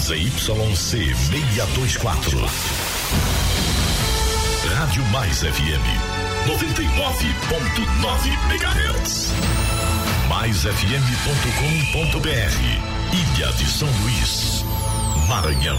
[0.00, 2.38] ZYC 624.
[4.74, 6.19] Rádio Mais FM
[6.50, 9.30] 99.9 MHz.
[10.28, 10.70] MaisFM.com.br.
[13.12, 14.64] Ilha de São Luís,
[15.28, 15.78] Maranhão.